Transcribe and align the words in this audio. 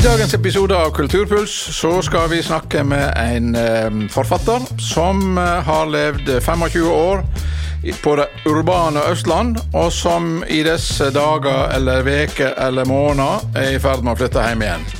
I 0.00 0.02
dagens 0.02 0.34
episode 0.34 0.76
av 0.76 0.90
Kulturpuls 0.96 1.52
så 1.76 1.90
skal 2.02 2.30
vi 2.32 2.38
snakke 2.42 2.80
med 2.88 3.10
en 3.20 3.50
eh, 3.52 3.98
forfatter 4.08 4.64
som 4.80 5.36
eh, 5.38 5.58
har 5.66 5.90
levd 5.92 6.30
25 6.40 6.86
år 6.88 7.20
på 8.00 8.14
det 8.16 8.26
urbane 8.48 9.02
Østland, 9.12 9.60
og 9.76 9.92
som 9.92 10.40
i 10.48 10.62
disse 10.64 11.10
dager 11.12 11.68
eller 11.76 12.00
veker 12.08 12.56
eller 12.56 12.88
måneder 12.88 13.44
er 13.60 13.76
i 13.76 13.84
ferd 13.84 14.00
med 14.00 14.16
å 14.16 14.22
flytte 14.22 14.48
hjem 14.48 14.64
igjen. 14.70 14.90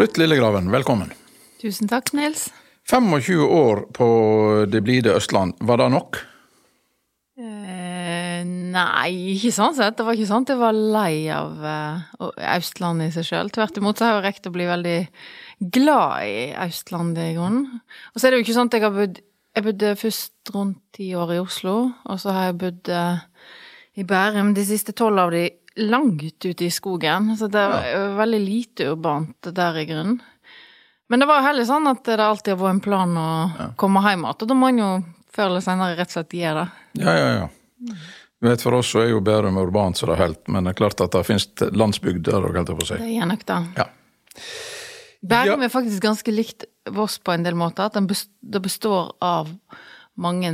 Ruth 0.00 0.16
Lillegraven, 0.16 0.70
velkommen. 0.72 1.10
Tusen 1.60 1.88
takk, 1.90 2.14
Nils. 2.16 2.46
25 2.88 3.42
år 3.44 3.82
på 3.92 4.06
det 4.72 4.80
blide 4.86 5.12
Østland, 5.12 5.58
var 5.60 5.76
det 5.76 5.88
nok? 5.92 6.16
Eh, 7.36 8.40
nei, 8.46 9.10
ikke 9.34 9.52
sånn 9.52 9.76
sett. 9.76 9.98
Det 9.98 10.06
var 10.06 10.16
ikke 10.16 10.30
sånn 10.30 10.46
at 10.46 10.54
jeg 10.54 10.60
var 10.62 10.78
lei 10.96 11.12
av 11.36 11.60
uh, 11.60 12.32
Østlandet 12.54 13.10
i 13.10 13.16
seg 13.18 13.28
sjøl. 13.28 13.52
Tvert 13.52 13.76
imot 13.76 14.00
så 14.00 14.08
har 14.08 14.16
jeg 14.16 14.28
rekt 14.30 14.48
å 14.48 14.54
bli 14.54 14.70
veldig 14.70 14.96
glad 15.76 16.30
i 16.32 16.40
Østlandet 16.64 17.34
i 17.34 17.36
grunnen. 17.36 17.84
Og 18.14 18.16
så 18.16 18.24
er 18.24 18.32
det 18.32 18.40
jo 18.40 18.46
ikke 18.46 18.56
sånn 18.56 18.72
at 18.72 18.78
jeg 18.78 18.88
har 18.88 18.96
bodd 18.96 19.26
Jeg 19.50 19.66
bodde 19.66 19.96
først 19.98 20.54
rundt 20.54 20.78
ti 20.96 21.10
år 21.18 21.34
i 21.34 21.42
Oslo, 21.42 21.90
og 22.06 22.20
så 22.22 22.32
har 22.32 22.48
jeg 22.48 22.60
bodd 22.62 22.88
uh, 22.88 23.20
i 24.00 24.04
Bærum 24.06 24.54
de 24.56 24.64
siste 24.64 24.96
tolv 24.96 25.26
av 25.26 25.34
de 25.34 25.48
langt 25.80 26.44
ute 26.44 26.64
i 26.66 26.70
skogen. 26.70 27.32
Så 27.38 27.48
det 27.52 27.60
er 27.60 27.88
jo 27.94 28.04
veldig 28.18 28.40
lite 28.44 28.90
urbant 28.92 29.50
der 29.56 29.78
i 29.80 29.86
grunnen. 29.88 30.20
Men 31.10 31.18
det 31.22 31.26
var 31.26 31.40
jo 31.40 31.46
heller 31.48 31.66
sånn 31.66 31.88
at 31.90 32.04
det 32.06 32.20
alltid 32.22 32.52
har 32.54 32.60
vært 32.60 32.76
en 32.76 32.80
plan 32.84 33.16
å 33.18 33.28
komme 33.80 34.02
hjem 34.04 34.22
igjen, 34.26 34.42
og 34.44 34.48
da 34.50 34.54
må 34.54 34.68
en 34.70 34.78
jo 34.78 34.90
før 35.34 35.48
eller 35.48 35.64
senere 35.64 35.96
rett 35.98 36.10
og 36.12 36.16
slett 36.20 36.36
gjøre 36.38 36.62
det. 36.64 37.02
Ja, 37.02 37.14
ja, 37.18 37.30
ja. 37.40 37.96
Du 38.40 38.48
vet, 38.48 38.62
For 38.62 38.72
oss 38.78 38.88
så 38.94 39.02
er 39.02 39.10
jo 39.10 39.20
Bærum 39.20 39.58
urbant 39.60 39.98
så 39.98 40.06
det 40.08 40.14
er 40.16 40.22
helt, 40.28 40.40
men 40.48 40.64
det 40.64 40.72
er 40.72 40.78
klart 40.78 41.00
at 41.04 41.12
det 41.12 41.24
finnes 41.26 41.48
bygder 42.00 42.38
òg, 42.38 42.54
holdt 42.56 42.70
jeg 42.72 42.78
på 42.78 42.86
å 42.86 42.88
si. 42.88 43.00
Det 43.02 43.10
er 43.20 43.28
nok 43.28 43.42
det. 43.50 43.58
Ja. 43.76 43.86
Bærum 45.20 45.60
Ja. 45.60 45.64
er 45.66 45.72
faktisk 45.74 46.02
ganske 46.02 46.32
likt 46.32 46.64
Voss 46.90 47.18
på 47.18 47.32
en 47.34 47.42
del 47.44 47.54
måter. 47.54 47.84
At 47.90 47.92
det 47.94 48.62
består 48.62 49.12
av 49.20 49.50
mange 50.16 50.50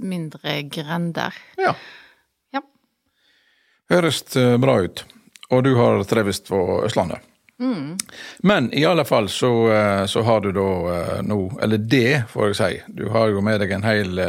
mindre 0.00 0.62
grender. 0.70 1.34
ja. 1.58 1.72
Ja. 1.72 1.74
Høres 3.92 4.22
eh, 4.36 4.56
bra 4.58 4.80
ut. 4.82 5.04
Og 5.54 5.62
du 5.64 5.74
har 5.78 6.02
trivdes 6.10 6.40
på 6.46 6.58
Østlandet. 6.86 7.22
Men 8.44 8.66
i 8.76 8.82
alle 8.84 9.04
fall 9.08 9.30
så, 9.32 9.48
eh, 9.72 10.02
så 10.10 10.20
har 10.26 10.42
du 10.44 10.50
da 10.52 10.66
eh, 10.92 11.20
nå, 11.24 11.38
eller 11.62 11.78
det 11.80 12.24
får 12.28 12.50
jeg 12.50 12.56
si, 12.58 12.70
du 12.98 13.06
har 13.14 13.30
jo 13.32 13.40
med 13.46 13.62
deg 13.62 13.72
en 13.72 13.86
hel 13.86 14.20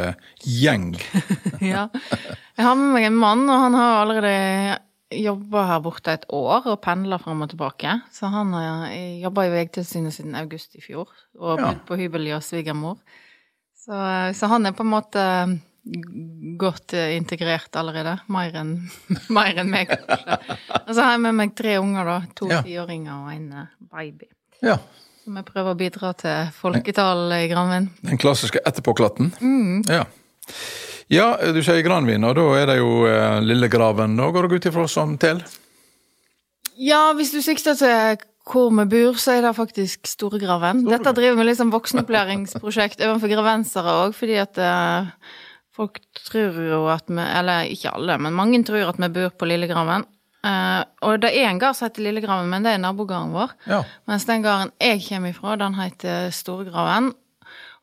gjeng. 0.45 0.93
ja. 1.73 1.87
Jeg 1.91 2.63
har 2.69 2.77
med 2.79 2.93
meg 2.95 3.09
en 3.09 3.17
mann, 3.19 3.43
og 3.49 3.63
han 3.65 3.75
har 3.75 3.97
allerede 4.05 4.77
jobba 5.17 5.65
her 5.69 5.83
borte 5.83 6.13
et 6.17 6.25
år 6.35 6.65
og 6.67 6.81
pendla 6.83 7.17
fram 7.19 7.43
og 7.45 7.51
tilbake. 7.51 7.97
Så 8.13 8.29
han 8.31 8.53
har 8.55 8.93
jobba 9.25 9.47
i 9.47 9.53
Vegtilsynet 9.57 10.15
siden 10.15 10.35
august 10.39 10.75
i 10.79 10.83
fjor, 10.83 11.09
og 11.39 11.57
Ja. 11.57 11.69
bodd 11.71 11.83
på 11.87 11.99
hybel 11.99 12.29
hos 12.35 12.51
svigermor. 12.53 12.99
Så, 13.75 13.95
så 14.35 14.49
han 14.51 14.65
er 14.67 14.75
på 14.75 14.83
en 14.83 14.91
måte 14.91 15.23
godt 16.59 16.93
eh, 16.97 17.15
integrert 17.17 17.75
allerede. 17.79 18.17
Mer 18.33 18.55
enn 18.61 18.71
mer 19.37 19.59
enn 19.61 19.69
meg, 19.71 19.91
kanskje. 19.91 20.37
Og 20.83 20.93
så 20.93 21.01
har 21.03 21.15
jeg 21.15 21.23
med 21.27 21.37
meg 21.39 21.53
tre 21.57 21.77
unger, 21.81 22.07
da. 22.11 22.17
To 22.39 22.49
Ja. 22.51 22.61
tiåringer 22.65 23.13
og 23.25 23.33
en 23.33 23.47
eh, 23.63 23.69
baby. 23.93 24.29
Ja. 24.65 24.77
Som 25.23 25.35
jeg 25.39 25.45
prøver 25.49 25.73
å 25.75 25.77
bidra 25.79 26.13
til 26.17 26.51
folketallet 26.55 27.45
i 27.45 27.49
Granvin. 27.51 27.89
Den 28.07 28.19
klassiske 28.21 28.61
etterpåklatten. 28.65 29.33
Ja. 29.91 30.05
ja, 31.11 31.27
du 31.51 31.59
sier 31.65 31.83
Granvin, 31.83 32.23
og 32.23 32.37
da 32.39 32.45
er 32.61 32.69
det 32.71 32.77
jo 32.79 32.91
eh, 33.09 33.41
Lillegraven. 33.43 34.15
Da 34.19 34.29
går 34.31 34.47
det 34.47 34.61
ut 34.61 34.69
ifra 34.71 34.87
som 34.91 35.17
til. 35.19 35.43
Ja, 36.79 37.09
hvis 37.17 37.33
du 37.35 37.41
sikter 37.43 37.75
til 37.75 38.23
hvor 38.47 38.69
vi 38.71 38.85
bor, 38.87 39.17
så 39.19 39.33
er 39.35 39.41
det 39.43 39.49
faktisk 39.57 40.07
Storegraven. 40.07 40.85
Dette 40.87 41.11
driver 41.17 41.41
vi 41.41 41.49
litt 41.49 41.57
sånn 41.59 41.73
voksenopplæringsprosjekt 41.73 43.01
overfor 43.03 43.27
gravensere 43.33 43.95
òg, 44.05 44.13
fordi 44.15 44.37
at 44.39 44.55
eh, 44.63 45.09
folk 45.77 45.99
tror 46.25 46.57
jo 46.67 46.83
at 46.91 47.09
vi 47.09 47.21
Eller 47.21 47.69
ikke 47.71 47.93
alle, 47.93 48.17
men 48.21 48.35
mange 48.35 48.63
tror 48.65 48.89
at 48.91 49.01
vi 49.01 49.11
bor 49.19 49.35
på 49.37 49.49
Lillegraven. 49.49 50.07
Uh, 50.47 50.83
og 51.03 51.21
det 51.23 51.33
er 51.35 51.49
en 51.49 51.59
gard 51.59 51.75
som 51.75 51.89
heter 51.89 52.05
Lillegraven, 52.05 52.49
men 52.49 52.65
det 52.65 52.75
er 52.75 52.81
nabogården 52.81 53.33
vår. 53.35 53.53
Ja. 53.67 53.81
Mens 54.09 54.27
den 54.29 54.45
gården 54.45 54.73
jeg 54.83 55.01
kommer 55.07 55.33
ifra, 55.33 55.55
den 55.59 55.77
heter 55.77 56.29
Storgraven. 56.35 57.11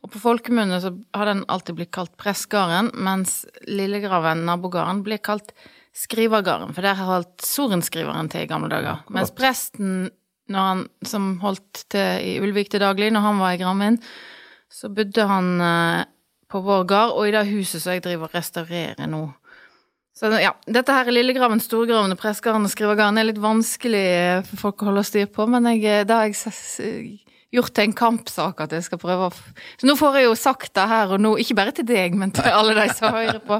Og 0.05 0.11
på 0.13 0.21
folkemunne 0.21 0.79
så 0.85 0.93
har 1.17 1.31
den 1.31 1.47
alltid 1.49 1.79
blitt 1.79 1.93
kalt 1.97 2.13
Pressgården, 2.21 2.91
mens 3.07 3.43
Lillegraven, 3.69 4.45
nabogården, 4.49 5.01
blir 5.07 5.23
kalt 5.25 5.55
Skrivergården, 5.95 6.75
for 6.75 6.83
der 6.83 6.97
har 6.99 7.07
holdt 7.07 7.45
sorenskriveren 7.47 8.27
til 8.33 8.43
i 8.45 8.49
gamle 8.51 8.67
dager. 8.73 9.05
Mens 9.15 9.31
presten, 9.31 10.09
han, 10.51 10.89
som 11.07 11.37
holdt 11.45 11.85
til 11.95 12.25
i 12.27 12.33
Ulvik 12.43 12.73
til 12.73 12.83
daglig, 12.83 13.13
når 13.15 13.23
han 13.29 13.39
var 13.39 13.55
i 13.55 13.61
Granvin, 13.61 14.01
så 14.75 14.91
bodde 14.91 15.29
han 15.31 15.53
eh, 15.63 16.01
på 16.55 16.63
vår 16.63 16.87
gard, 16.91 17.17
og 17.19 17.27
i 17.27 17.35
det 17.35 17.49
huset 17.51 17.83
som 17.83 17.97
jeg 17.97 18.05
driver 18.05 18.29
og 18.29 18.37
restaurerer 18.39 19.11
nå. 19.11 19.27
Så 20.15 20.31
ja, 20.39 20.53
dette 20.71 20.95
her 20.95 21.09
er 21.11 21.17
Lillegraven, 21.17 21.59
Storgraven 21.59 22.15
og 22.15 22.21
Pressgarden 22.21 22.69
og 22.69 22.71
Skrivergarden 22.71 23.19
er 23.19 23.27
litt 23.27 23.41
vanskelig 23.43 24.03
eh, 24.15 24.45
for 24.47 24.69
folk 24.69 24.85
å 24.85 24.93
holde 24.93 25.03
styr 25.09 25.27
på, 25.35 25.49
men 25.51 25.67
jeg, 25.73 25.83
eh, 25.91 26.05
det 26.07 26.15
har 26.15 26.29
jeg 26.31 27.17
gjort 27.55 27.75
til 27.75 27.89
en 27.89 27.97
kampsak 27.99 28.63
at 28.63 28.77
jeg 28.77 28.87
skal 28.87 29.01
prøve 29.03 29.31
å 29.31 29.35
Så 29.35 29.89
nå 29.89 29.97
får 29.99 30.21
jeg 30.21 30.29
jo 30.29 30.37
sagt 30.39 30.75
det 30.79 30.87
her 30.91 31.17
og 31.17 31.23
nå, 31.23 31.35
ikke 31.43 31.59
bare 31.59 31.75
til 31.75 31.89
deg, 31.89 32.15
men 32.19 32.31
til 32.35 32.47
alle 32.47 32.77
de 32.79 32.87
som 32.95 33.15
hører 33.15 33.43
på. 33.43 33.59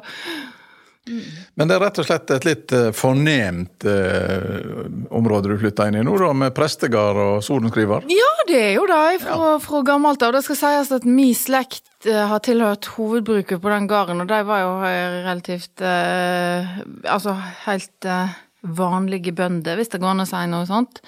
Men 1.55 1.69
det 1.69 1.77
er 1.77 1.83
rett 1.83 1.99
og 2.01 2.07
slett 2.09 2.31
et 2.33 2.47
litt 2.49 2.73
eh, 2.73 2.87
fornemt 2.97 3.85
eh, 3.85 4.87
område 5.13 5.51
du 5.53 5.59
flytter 5.61 5.91
inn 5.91 5.99
i 6.01 6.05
nå, 6.07 6.15
da, 6.21 6.31
med 6.45 6.55
prestegard 6.57 7.19
og 7.21 7.43
sorenskriver. 7.45 8.07
Ja, 8.09 8.31
det 8.49 8.61
er 8.71 8.73
jo 8.79 8.87
det, 8.89 9.01
fra, 9.25 9.51
fra 9.61 9.83
gammelt 9.85 10.25
av. 10.25 10.33
Det 10.37 10.45
skal 10.47 10.61
sies 10.63 10.93
at 10.97 11.05
min 11.09 11.35
slekt 11.37 12.09
eh, 12.09 12.23
har 12.31 12.41
tilhørt 12.47 12.89
hovedbruket 12.97 13.61
på 13.61 13.73
den 13.75 13.89
gården, 13.91 14.25
og 14.25 14.31
de 14.33 14.41
var 14.49 14.63
jo 14.65 14.73
eh, 14.89 15.19
relativt 15.29 15.85
eh, 15.85 16.79
Altså 17.13 17.37
helt 17.67 18.09
eh, 18.09 18.33
vanlige 18.65 19.35
bønder, 19.37 19.77
hvis 19.77 19.93
det 19.93 20.01
går 20.01 20.15
an 20.15 20.25
å 20.25 20.29
si 20.29 20.41
noe 20.49 20.65
sånt. 20.69 21.03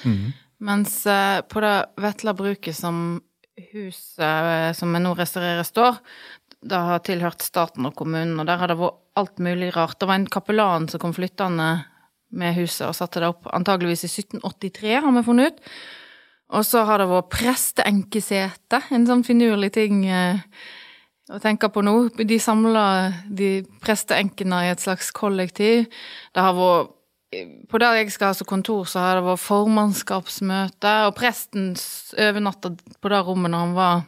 Mens 0.66 0.98
eh, 1.08 1.40
på 1.48 1.64
det 1.64 1.76
Vetla 2.04 2.36
bruket 2.36 2.76
som 2.76 3.22
huset 3.72 4.76
som 4.76 4.92
nå 4.92 5.14
restaurerer, 5.16 5.64
står, 5.64 5.96
det 6.64 6.78
har 6.88 7.02
tilhørt 7.04 7.44
staten 7.44 7.86
og 7.88 7.94
kommunen, 7.98 8.38
og 8.40 8.48
der 8.48 8.60
har 8.60 8.72
det 8.72 8.78
vært 8.80 9.02
alt 9.16 9.38
mulig 9.42 9.70
rart. 9.76 9.98
Det 10.00 10.08
var 10.08 10.20
en 10.20 10.30
kapellan 10.30 10.88
som 10.88 11.02
kom 11.02 11.14
flyttende 11.16 11.68
med 12.36 12.56
huset 12.56 12.88
og 12.88 12.96
satte 12.98 13.22
det 13.22 13.28
opp 13.30 13.46
antageligvis 13.54 14.06
i 14.06 14.10
1783, 14.10 14.96
har 15.04 15.14
vi 15.14 15.24
funnet 15.26 15.52
ut. 15.54 15.70
Og 16.56 16.66
så 16.66 16.84
har 16.86 17.02
det 17.02 17.08
vært 17.10 17.30
presteenkesete, 17.34 18.82
en 18.94 19.06
sånn 19.08 19.24
finurlig 19.26 19.72
ting 19.74 20.04
eh, 20.06 20.42
å 21.32 21.40
tenke 21.42 21.70
på 21.74 21.82
nå. 21.82 21.94
De 22.18 22.38
samla 22.42 22.84
de 23.26 23.64
presteenkene 23.82 24.62
i 24.66 24.70
et 24.74 24.82
slags 24.82 25.10
kollektiv. 25.14 25.88
Det 26.34 26.44
har 26.44 26.54
vært 26.58 26.92
På 27.68 27.78
der 27.82 27.96
jeg 27.98 28.12
skal 28.14 28.30
ha 28.30 28.34
som 28.38 28.46
kontor, 28.46 28.84
så 28.86 29.00
har 29.02 29.18
det 29.18 29.24
vært 29.26 29.42
formannskapsmøte, 29.42 30.92
og 31.08 31.16
presten 31.18 31.72
overnatta 32.22 32.70
på 33.02 33.10
det 33.12 33.18
rommet 33.26 33.50
når 33.50 33.64
han 33.64 33.74
var 33.74 34.04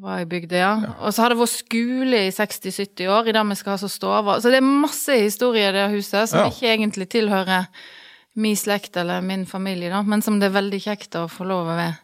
var 0.00 0.22
i 0.22 0.26
bygda, 0.28 0.56
ja. 0.56 0.72
Og 1.04 1.12
så 1.12 1.22
har 1.22 1.32
det 1.32 1.38
vært 1.40 1.52
skole 1.52 2.20
i 2.26 2.30
60-70 2.32 3.08
år, 3.12 3.28
i 3.28 3.34
det 3.36 3.42
vi 3.50 3.56
skal 3.60 3.74
ha 3.74 3.80
som 3.82 3.92
stove. 3.92 4.38
Så 4.40 4.52
det 4.52 4.60
er 4.62 4.66
masse 4.66 5.18
historie 5.20 5.68
i 5.68 5.74
det 5.76 5.90
huset 5.92 6.30
som 6.30 6.40
Ja. 6.40 6.46
ikke 6.48 6.70
egentlig 6.72 7.08
tilhører 7.12 7.66
min 8.34 8.56
slekt 8.56 8.96
eller 8.96 9.20
min 9.20 9.44
familie, 9.46 9.90
da, 9.90 10.02
men 10.02 10.22
som 10.22 10.40
det 10.40 10.48
er 10.48 10.60
veldig 10.60 10.80
kjekt 10.80 11.14
å 11.20 11.28
få 11.28 11.44
lov 11.44 11.66
å 11.66 11.76
være 11.76 11.98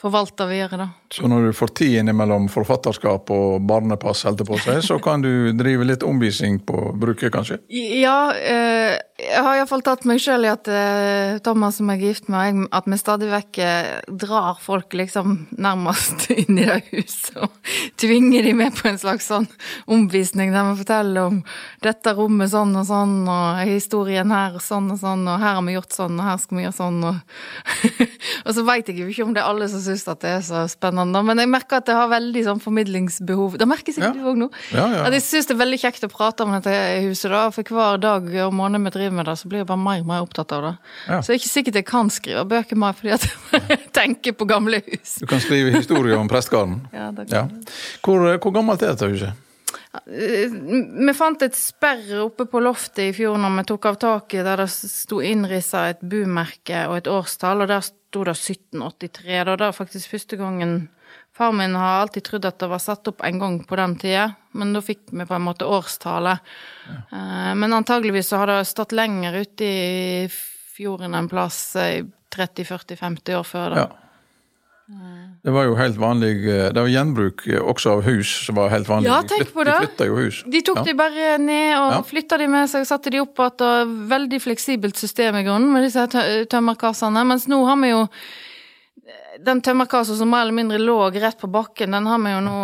forvalte 0.00 0.46
videre, 0.48 0.76
da. 0.80 0.88
Så 1.12 1.28
når 1.28 1.48
du 1.48 1.56
får 1.56 1.72
tid 1.76 1.98
innimellom 2.00 2.46
forfatterskap 2.52 3.30
og 3.34 3.64
barnepass, 3.68 4.22
holdt 4.28 4.44
på 4.48 4.56
si, 4.62 4.76
så 4.86 4.96
kan 5.02 5.20
du 5.24 5.50
drive 5.58 5.84
litt 5.84 6.04
omvisning 6.06 6.60
på 6.64 6.92
bruket, 6.96 7.32
kanskje? 7.34 7.58
Ja, 7.68 8.30
eh, 8.32 8.94
jeg 9.20 9.42
har 9.44 9.58
iallfall 9.58 9.82
tatt 9.84 10.06
meg 10.08 10.22
sjøl 10.22 10.46
i 10.46 10.52
at 10.52 10.70
eh, 10.70 11.40
Thomas 11.44 11.80
som 11.80 11.90
jeg 11.92 12.00
er 12.00 12.06
gift 12.06 12.30
med, 12.30 12.46
jeg, 12.46 12.68
at 12.78 12.88
vi 12.88 13.00
stadig 13.00 13.28
vekk 13.32 13.60
eh, 13.66 13.90
drar 14.22 14.62
folk 14.62 14.96
liksom 14.96 15.34
nærmest 15.60 16.28
inn 16.38 16.62
i 16.62 16.68
det 16.68 16.80
huset 16.92 17.42
og 17.42 17.74
tvinger 18.00 18.46
de 18.46 18.54
med 18.56 18.78
på 18.78 18.88
en 18.88 19.00
slags 19.02 19.28
sånn 19.28 19.48
omvisning 19.90 20.54
der 20.54 20.70
vi 20.70 20.78
forteller 20.80 21.28
om 21.28 21.42
dette 21.84 22.14
rommet 22.16 22.54
sånn 22.54 22.72
og 22.78 22.86
sånn, 22.88 23.18
og 23.28 23.60
historien 23.68 24.32
her 24.32 24.56
sånn 24.62 24.88
og 24.94 25.02
sånn, 25.02 25.26
og 25.28 25.42
her 25.42 25.58
har 25.58 25.66
vi 25.66 25.76
gjort 25.76 25.98
sånn, 25.98 26.16
og 26.16 26.30
her 26.30 26.40
skal 26.40 26.60
vi 26.60 26.66
gjøre 26.68 26.78
sånn, 26.80 27.02
og 27.10 27.20
Og 28.46 28.54
så 28.56 28.64
veit 28.66 28.88
jeg 28.88 29.00
jo 29.00 29.08
ikke 29.10 29.24
om 29.26 29.34
det 29.34 29.42
er 29.42 29.50
alle 29.50 29.68
som 29.70 29.82
syns 29.82 29.89
at 30.08 30.20
det 30.20 30.30
er 30.30 30.40
så 30.46 30.60
spennende. 30.70 31.22
Men 31.26 31.38
jeg 31.42 31.48
merker 31.50 31.76
at 31.80 31.86
jeg 31.90 31.96
har 31.96 32.08
veldig 32.12 32.42
sånn 32.46 32.60
formidlingsbehov. 32.62 33.56
Det 33.58 33.66
merker 33.68 33.92
sikkert 33.92 34.14
Ja. 34.16 34.22
du 34.22 34.28
òg 34.30 34.36
nå. 34.38 34.48
Ja, 34.72 34.86
ja. 34.94 35.02
At 35.06 35.12
jeg 35.12 35.22
syns 35.22 35.46
det 35.50 35.54
er 35.56 35.60
veldig 35.64 35.80
kjekt 35.80 36.06
å 36.06 36.10
prate 36.12 36.40
om 36.46 36.52
dette 36.52 36.74
huset, 37.08 37.30
da. 37.30 37.50
For 37.50 37.62
hver 37.62 38.00
dag 38.00 38.30
og 38.46 38.52
måned 38.54 38.82
vi 38.84 38.90
driver 38.90 39.16
med 39.16 39.26
det, 39.26 39.36
så 39.38 39.48
blir 39.48 39.58
jeg 39.64 39.66
bare 39.66 39.78
mer 39.82 40.00
og 40.00 40.06
mer 40.06 40.20
opptatt 40.22 40.52
av 40.52 40.62
det. 40.62 40.74
Så 41.08 41.26
det 41.26 41.34
er 41.34 41.40
ikke 41.42 41.54
sikkert 41.56 41.74
jeg 41.74 41.86
kan 41.90 42.10
skrive 42.10 42.44
bøker 42.48 42.76
mer 42.76 42.92
fordi 42.92 43.12
at 43.18 43.28
jeg 43.70 43.92
tenker 43.92 44.32
på 44.32 44.46
gamle 44.48 44.82
hus. 44.86 45.16
Du 45.20 45.26
kan 45.26 45.40
skrive 45.40 45.74
historier 45.74 46.16
om 46.18 46.28
prestegarden. 46.28 46.80
Ja, 46.92 47.10
det 47.10 47.30
Ja. 47.32 47.46
Hvor, 48.02 48.24
hvor 48.38 48.52
gammelt 48.54 48.82
er 48.82 48.94
dette 48.94 49.08
huset? 49.10 49.32
Eh, 49.92 50.50
Vi 51.06 51.14
fant 51.18 51.42
et 51.42 51.56
sperr 51.58 52.22
oppe 52.26 52.46
på 52.46 52.62
loftet 52.62 53.08
i 53.08 53.16
fjor 53.16 53.38
når 53.40 53.56
vi 53.58 53.66
tok 53.72 53.90
av 53.90 53.98
taket, 54.02 54.44
der 54.46 54.62
det 54.62 54.70
sto 54.70 55.20
innrissa 55.24 55.88
et 55.90 56.02
bumerke 56.02 56.86
og 56.88 57.00
et 57.00 57.10
årstall, 57.10 57.64
og 57.64 57.72
der 57.72 57.82
sto 57.82 58.24
det 58.26 58.36
1783. 58.38 59.44
Da 59.48 59.56
det 59.56 59.68
er 59.68 59.76
faktisk 59.76 60.16
første 60.16 60.40
gangen 60.40 60.80
Far 61.34 61.52
min 61.54 61.76
har 61.78 62.02
alltid 62.02 62.24
trodd 62.26 62.46
at 62.46 62.58
det 62.58 62.68
var 62.68 62.80
satt 62.82 63.06
opp 63.08 63.22
en 63.24 63.38
gang 63.38 63.54
på 63.64 63.76
den 63.78 63.94
tida, 64.02 64.24
men 64.58 64.72
da 64.74 64.82
fikk 64.82 65.12
vi 65.14 65.24
på 65.24 65.36
en 65.36 65.44
måte 65.46 65.66
årstallet. 65.66 66.42
Ja. 66.90 67.54
Men 67.54 67.72
antageligvis 67.72 68.32
så 68.32 68.42
har 68.42 68.50
det 68.50 68.66
stått 68.68 68.92
lenger 68.92 69.38
ute 69.38 69.64
i 69.64 70.26
fjorden 70.74 71.14
en 71.14 71.30
plass, 71.30 71.60
i 71.78 72.02
30-40-50 72.34 73.38
år 73.38 73.46
før 73.46 73.74
det. 73.74 73.86
Ja. 73.86 74.09
Det 75.42 75.52
var 75.54 75.64
jo 75.64 75.74
helt 75.78 75.96
vanlig 75.96 76.42
eh, 76.44 76.66
Det 76.74 76.82
var 76.82 76.88
gjenbruk 76.92 77.46
eh, 77.48 77.60
også 77.62 77.94
av 77.96 78.02
hus 78.04 78.28
som 78.46 78.58
var 78.58 78.68
helt 78.72 78.88
vanlig. 78.90 79.08
Ja, 79.08 79.22
tenk 79.24 79.52
på 79.54 79.64
det. 79.64 79.72
De 79.72 79.86
flytta 79.86 80.08
jo 80.10 80.16
hus. 80.18 80.42
De 80.44 80.60
tok 80.66 80.80
Ja. 80.82 80.84
de 80.84 80.94
bare 80.98 81.38
ned 81.38 81.78
og 81.78 81.92
Ja. 81.94 82.02
flytta 82.02 82.38
de 82.38 82.48
med 82.48 82.68
seg, 82.68 82.84
satte 82.86 83.10
de 83.10 83.20
opp 83.22 83.38
igjen. 83.38 83.94
Veldig 84.10 84.40
fleksibelt 84.42 84.96
system 85.00 85.36
i 85.40 85.44
grunnen 85.46 85.72
med 85.72 85.84
disse 85.88 86.04
tømmerkassene. 86.50 87.24
Mens 87.26 87.46
nå 87.48 87.64
har 87.66 87.76
vi 87.80 87.90
jo 87.94 88.02
den 89.38 89.60
tømmerkassa 89.62 90.16
som 90.18 90.30
mer 90.32 90.42
eller 90.42 90.56
mindre 90.56 90.78
lå 90.82 90.96
rett 91.14 91.38
på 91.38 91.48
bakken, 91.52 91.92
den 91.94 92.06
har 92.10 92.18
vi 92.24 92.32
jo 92.32 92.40
nå 92.44 92.56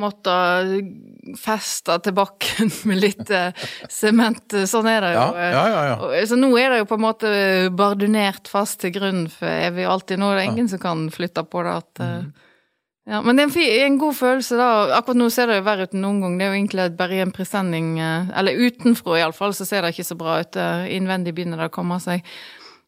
måttet 0.00 1.38
feste 1.40 1.96
til 2.04 2.14
bakken 2.16 2.70
med 2.88 3.00
litt 3.02 3.30
eh, 3.34 3.50
sement. 3.92 4.54
Sånn 4.70 4.88
er 4.90 5.00
det 5.04 5.10
jo. 5.14 5.24
Ja, 5.24 5.48
ja, 5.54 5.64
ja, 5.70 5.82
ja. 5.90 6.26
Så 6.30 6.38
nå 6.38 6.52
er 6.58 6.70
det 6.74 6.82
jo 6.82 6.88
på 6.90 6.98
en 6.98 7.04
måte 7.04 7.32
bardunert 7.76 8.48
fast 8.50 8.80
til 8.84 8.94
grunn 8.94 9.26
for 9.32 9.50
evig 9.50 9.86
og 9.88 9.96
alltid. 9.98 10.20
Nå 10.22 10.30
er 10.32 10.40
det 10.40 10.46
ingen 10.52 10.70
som 10.72 10.82
kan 10.82 11.08
flytte 11.14 11.44
på 11.50 11.66
det. 11.66 11.74
At, 11.82 12.04
eh, 12.06 12.16
Mm. 12.20 13.12
ja, 13.16 13.20
men 13.26 13.36
det 13.36 13.44
er 13.48 13.48
en, 13.50 13.92
en 13.92 13.98
god 13.98 14.14
følelse, 14.14 14.56
da. 14.60 14.66
Akkurat 14.98 15.18
nå 15.18 15.30
ser 15.34 15.48
det 15.50 15.56
jo 15.60 15.66
verre 15.66 15.86
ut 15.88 15.94
enn 15.96 16.02
noen 16.04 16.20
gang. 16.22 16.38
Det 16.38 16.44
er 16.46 16.50
jo 16.52 16.58
egentlig 16.60 16.88
bare 16.98 17.20
en 17.24 17.32
presenning 17.34 17.88
eh, 17.98 18.28
Eller 18.38 18.60
utenfra, 18.60 19.16
iallfall, 19.18 19.54
så 19.56 19.66
ser 19.66 19.82
det 19.82 19.94
ikke 19.96 20.06
så 20.12 20.18
bra 20.20 20.40
ut. 20.44 20.56
Eh, 20.56 20.84
Innvendig 20.96 21.34
begynner 21.34 21.58
det 21.64 21.70
å 21.72 21.74
komme 21.74 21.98
seg. 22.02 22.22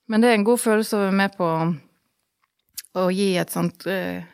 Men 0.09 0.21
det 0.23 0.31
er 0.31 0.35
en 0.41 0.45
god 0.47 0.61
følelse 0.61 0.99
å 0.99 1.05
være 1.07 1.17
med 1.17 1.37
på 1.39 1.49
å 2.99 3.07
gi 3.15 3.31
et 3.41 3.51
sånt 3.53 3.87
eh, 3.91 4.25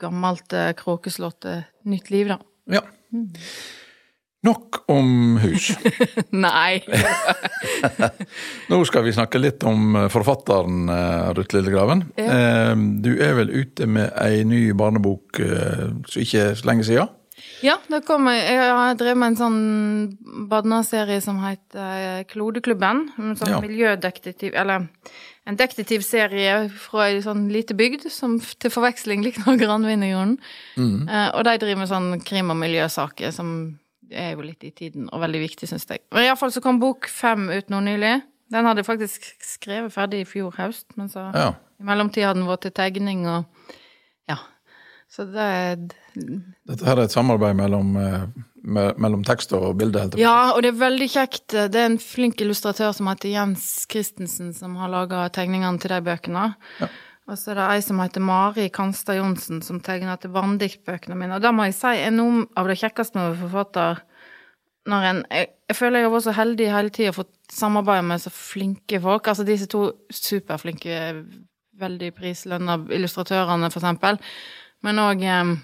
gammelt 0.00 0.52
eh, 0.56 0.72
kråkeslott 0.78 1.44
eh, 1.50 1.64
nytt 1.90 2.10
liv, 2.14 2.28
da. 2.34 2.38
ja. 2.78 2.84
Nok 4.44 4.82
om 4.92 5.38
hus. 5.40 5.70
Nei! 6.36 6.82
Nå 8.70 8.80
skal 8.84 9.06
vi 9.06 9.14
snakke 9.16 9.40
litt 9.40 9.64
om 9.64 9.94
eh, 9.96 10.08
forfatteren 10.12 10.88
eh, 10.92 11.30
Ruth 11.38 11.56
Lillegraven. 11.56 12.02
Ja. 12.20 12.74
Du 12.76 13.10
er 13.24 13.38
vel 13.38 13.52
ute 13.54 13.86
med 13.88 14.12
ei 14.20 14.42
ny 14.48 14.66
barnebok 14.76 15.40
så 16.10 16.20
ikke 16.20 16.50
så 16.60 16.68
lenge 16.68 16.84
siden? 16.84 17.08
Ja, 17.64 17.78
det 17.88 18.02
kom, 18.04 18.26
jeg 18.28 18.58
har 18.60 18.96
drevet 19.00 19.16
med 19.22 19.32
en 19.32 19.38
sånn 19.40 20.48
barneserie 20.50 21.22
som 21.24 21.38
heter 21.40 22.26
Klodeklubben. 22.28 23.06
En 23.16 23.36
sånn 23.40 23.54
Ja. 23.54 23.60
miljødetektiv, 23.64 24.52
eller 24.52 24.90
en 25.46 25.56
detektivserie 25.60 26.68
fra 26.72 27.08
ei 27.10 27.18
sånn 27.24 27.46
lite 27.52 27.74
bygd, 27.76 28.06
som 28.10 28.38
til 28.40 28.70
forveksling 28.72 29.24
likner 29.26 29.56
Granvin 29.62 30.02
i 30.06 30.12
grunnen. 30.14 30.38
Eh, 30.78 31.30
og 31.36 31.44
de 31.44 31.56
driver 31.60 31.82
med 31.82 31.90
sånn 31.90 32.12
krim- 32.24 32.50
og 32.54 32.56
miljøsaker 32.62 33.32
som 33.34 33.50
er 34.10 34.34
jo 34.36 34.44
litt 34.44 34.64
i 34.64 34.70
tiden, 34.70 35.08
og 35.12 35.20
veldig 35.24 35.40
viktig, 35.42 35.68
syns 35.68 35.86
jeg. 35.90 36.00
Men 36.12 36.26
iallfall 36.28 36.52
så 36.54 36.62
kom 36.64 36.78
bok 36.80 37.08
fem 37.10 37.48
ut 37.50 37.68
nå 37.72 37.80
nylig. 37.84 38.22
Den 38.52 38.66
hadde 38.68 38.82
jeg 38.84 38.86
faktisk 38.86 39.24
skrevet 39.42 39.92
ferdig 39.94 40.20
i 40.22 40.28
fjor 40.28 40.52
høst, 40.58 40.86
men 40.96 41.08
så 41.08 41.30
Ja. 41.34 41.54
i 41.80 41.84
mellomtida 41.88 42.28
hadde 42.28 42.40
den 42.40 42.48
vært 42.48 42.60
til 42.68 42.74
tegning 42.76 43.26
og 43.26 43.44
ja. 44.28 44.36
Så 45.10 45.24
det 45.32 45.40
er 45.40 45.76
Dette 46.68 46.84
her 46.86 46.98
er 47.00 47.04
et 47.08 47.10
samarbeid 47.16 47.56
mellom, 47.56 47.96
eh, 47.96 48.26
me- 48.64 48.92
mellom 49.00 49.22
tekster 49.26 49.60
og 49.70 49.76
bilde? 49.80 50.02
Ja, 50.20 50.52
og 50.54 50.62
det 50.64 50.72
er 50.74 50.80
veldig 50.80 51.08
kjekt. 51.12 51.46
Det 51.52 51.76
er 51.80 51.88
en 51.90 51.98
flink 52.02 52.40
illustratør 52.44 52.94
som 52.96 53.08
heter 53.12 53.32
Jens 53.32 53.86
Christensen, 53.90 54.52
som 54.56 54.76
har 54.80 54.92
laga 54.92 55.26
tegningene 55.34 55.78
til 55.82 55.92
de 55.94 56.00
bøkene. 56.06 56.46
Og 57.24 57.38
så 57.40 57.52
er 57.54 57.60
det 57.60 57.68
ei 57.72 57.80
som 57.80 58.00
heter 58.02 58.20
Mari 58.20 58.66
Kanstad 58.68 59.16
Johnsen, 59.16 59.62
som 59.64 59.78
tegner 59.80 60.18
til 60.20 60.32
barnediktbøkene 60.34 61.16
mine. 61.16 61.38
Og 61.38 61.44
da 61.44 61.52
må 61.56 61.64
jeg 61.70 61.76
si 61.78 61.92
er 62.04 62.12
noe 62.12 62.44
av 62.56 62.68
det 62.68 62.76
kjekkeste 62.82 63.16
med 63.16 63.24
å 63.24 63.30
være 63.32 63.46
forfatter 63.48 64.02
når 64.92 65.06
en 65.08 65.20
jeg, 65.32 65.46
jeg 65.70 65.76
føler 65.78 66.02
jeg 66.02 66.04
har 66.10 66.12
vært 66.12 66.26
så 66.26 66.34
heldig 66.36 66.66
hele 66.68 66.92
tida 66.92 67.12
å 67.14 67.16
få 67.16 67.24
samarbeide 67.48 68.04
med 68.04 68.20
så 68.20 68.28
flinke 68.34 69.00
folk. 69.00 69.30
Altså 69.32 69.46
disse 69.48 69.68
to 69.72 69.86
superflinke, 70.12 70.98
veldig 71.80 72.10
prislønna 72.18 72.76
illustratørene, 72.92 73.70
for 73.72 73.80
eksempel. 73.80 74.20
Men 74.84 75.00
òg 75.00 75.24
eh, 75.24 75.54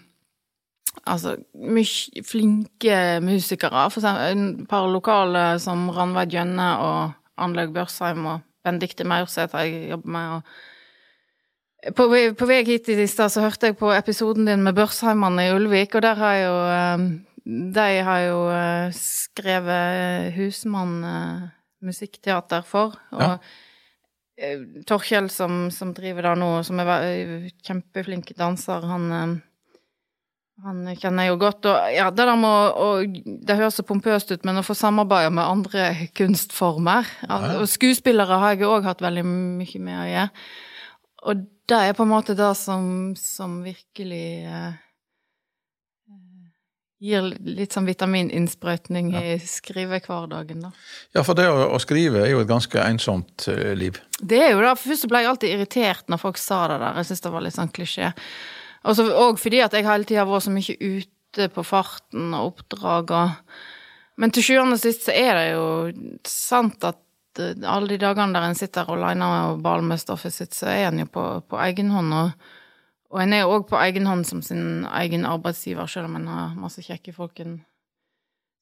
Altså, 1.10 1.36
mye 1.54 2.22
flinke 2.26 2.98
musikere. 3.24 3.86
For 3.90 4.00
eksempel 4.02 4.60
et 4.62 4.68
par 4.70 4.86
lokale 4.90 5.44
som 5.62 5.88
Ranveig 5.94 6.30
Gjønne 6.34 6.68
og 6.84 7.16
Anlaug 7.40 7.72
Børsheim 7.74 8.26
og 8.30 8.44
Benedicte 8.64 9.06
Maurseth 9.08 9.56
har 9.56 9.66
jeg 9.66 9.90
jobbet 9.94 10.12
med. 10.16 10.36
og 10.36 11.96
på, 11.96 12.04
på 12.36 12.46
vei 12.48 12.60
hit 12.68 12.90
i 12.92 13.06
stad 13.08 13.32
så 13.32 13.40
hørte 13.46 13.70
jeg 13.70 13.78
på 13.80 13.88
episoden 13.94 14.48
din 14.48 14.64
med 14.64 14.76
Børsheimene 14.76 15.46
i 15.46 15.54
Ulvik, 15.54 15.94
og 15.96 16.04
der 16.04 16.18
har 16.20 16.36
jo 16.36 16.54
eh, 16.68 17.08
De 17.40 17.88
har 18.04 18.20
jo 18.20 18.40
eh, 18.52 18.92
skrevet 18.92 20.34
Husmann 20.36 21.04
eh, 21.04 21.48
musikkteater 21.82 22.62
for. 22.62 23.00
Og 23.12 23.26
Ja. 23.26 23.36
Torkjell 24.88 25.26
som, 25.28 25.66
som 25.68 25.90
driver 25.92 26.24
der 26.24 26.38
nå, 26.40 26.62
som 26.64 26.78
er 26.80 27.50
kjempeflink 27.60 28.30
danser, 28.38 28.86
han 28.88 29.34
han 30.64 30.82
kjenner 30.96 31.24
jeg 31.26 31.32
jo 31.32 31.38
godt. 31.40 31.66
Og 31.70 31.94
ja, 31.94 32.10
det 32.10 32.26
med 32.38 32.74
å- 32.76 33.46
Det 33.46 33.56
høres 33.56 33.78
så 33.80 33.84
pompøst 33.86 34.30
ut, 34.32 34.44
men 34.44 34.56
å 34.60 34.64
få 34.66 34.74
samarbeide 34.76 35.32
med 35.32 35.44
andre 35.44 36.08
kunstformer 36.14 37.06
ja. 37.28 37.38
Og 37.60 37.66
skuespillere 37.68 38.38
har 38.42 38.54
jeg 38.56 38.66
òg 38.68 38.84
hatt 38.84 39.00
veldig 39.00 39.24
mye 39.24 39.80
med 39.80 39.98
å 39.98 40.10
gjøre. 40.10 40.30
Og 41.30 41.46
det 41.70 41.76
er 41.88 41.92
på 41.94 42.02
en 42.02 42.08
måte 42.14 42.34
det 42.36 42.56
som, 42.56 43.14
som 43.16 43.62
virkelig 43.62 44.44
eh, 44.48 44.72
gir 47.00 47.22
litt 47.40 47.72
sånn 47.72 47.86
vitamininnsprøytning 47.88 49.12
i 49.16 49.38
skrivehverdagen, 49.40 50.60
da. 50.66 50.70
Ja, 51.16 51.22
for 51.24 51.38
det 51.38 51.46
å, 51.48 51.62
å 51.72 51.78
skrive 51.80 52.24
er 52.26 52.32
jo 52.34 52.42
et 52.44 52.50
ganske 52.50 52.82
ensomt 52.84 53.46
eh, 53.48 53.72
liv. 53.79 54.00
Det 54.20 54.40
er 54.44 54.50
jo 54.52 54.60
det. 54.64 54.74
Først 54.82 55.08
ble 55.08 55.22
jeg 55.22 55.31
alltid 55.31 55.55
irritert 55.55 56.10
når 56.12 56.20
folk 56.20 56.40
sa 56.40 56.67
det 56.69 56.81
der. 56.82 56.98
Jeg 57.00 57.08
syns 57.10 57.24
det 57.24 57.32
var 57.32 57.46
litt 57.46 57.56
sånn 57.56 57.72
klisjé. 57.72 58.10
Og 58.84 58.96
så- 58.96 59.13
Og 59.13 59.39
fordi 59.39 59.60
at 59.60 59.72
jeg 59.72 59.84
hele 59.84 60.05
tida 60.05 60.25
har 60.25 60.27
vært 60.31 60.46
så 60.49 60.51
mye 60.55 60.77
ute 60.81 61.49
på 61.55 61.65
farten 61.65 62.34
og 62.34 62.55
oppdrag 62.55 63.10
og 63.10 63.31
Men 64.19 64.31
til 64.31 64.43
sjuende 64.43 64.75
og 64.77 64.81
sist 64.81 65.06
så 65.06 65.13
er 65.17 65.34
det 65.34 65.53
jo 65.55 65.93
sant 66.29 66.82
at 66.84 66.99
eh, 67.39 67.55
alle 67.65 67.89
de 67.89 67.96
dagene 67.99 68.34
der 68.34 68.43
en 68.51 68.55
sitter 68.55 68.84
aleine 68.91 69.25
og 69.25 69.63
baler 69.63 69.82
med 69.82 69.99
stoffet 69.99 70.32
sitt, 70.34 70.53
så 70.53 70.67
er 70.69 70.89
en 70.91 70.99
jo 70.99 71.06
på, 71.06 71.43
på 71.49 71.56
egen 71.56 71.89
hånd. 71.91 72.13
Og, 72.13 72.32
og 73.10 73.20
en 73.22 73.32
er 73.32 73.41
jo 73.41 73.55
òg 73.55 73.69
på 73.70 73.79
egen 73.81 74.05
hånd 74.06 74.27
som 74.27 74.43
sin 74.43 74.84
egen 74.84 75.25
arbeidsgiver, 75.25 75.87
selv 75.89 76.05
om 76.10 76.17
en 76.17 76.27
har 76.27 76.55
masse 76.55 76.82
kjekke 76.84 77.15
folk. 77.15 77.32
Så 77.37 77.56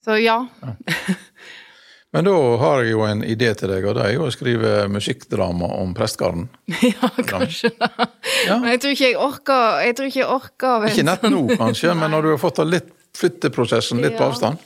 Så 0.05 0.23
ja. 0.23 0.47
Men 2.17 2.25
da 2.25 2.35
har 2.63 2.83
jeg 2.83 2.95
jo 2.95 3.03
en 3.05 3.21
idé 3.21 3.51
til 3.59 3.69
deg, 3.69 3.85
og 3.85 3.99
det 3.99 4.07
er 4.07 4.15
jo 4.15 4.29
å 4.29 4.33
skrive 4.33 4.87
musikkdrama 4.93 5.69
om 5.83 5.93
prestgarden. 5.97 6.49
Ja, 6.89 7.11
kanskje 7.29 7.73
det. 7.77 8.09
Ja. 8.47 8.57
Men 8.63 8.73
jeg 8.73 8.81
tror 8.83 8.95
ikke 8.95 9.09
jeg 9.09 9.19
orker 9.19 9.83
Jeg 9.85 9.97
tror 9.99 10.09
ikke 10.09 10.21
jeg 10.21 10.29
orker 10.31 10.87
Ikke 10.89 11.05
nett 11.05 11.25
nå, 11.29 11.43
kanskje, 11.59 11.93
men 11.99 12.13
når 12.15 12.25
du 12.25 12.31
har 12.33 12.41
fått 12.41 12.61
litt 12.69 12.91
flytteprosessen 13.19 14.03
litt 14.05 14.19
på 14.19 14.29
avstand. 14.29 14.61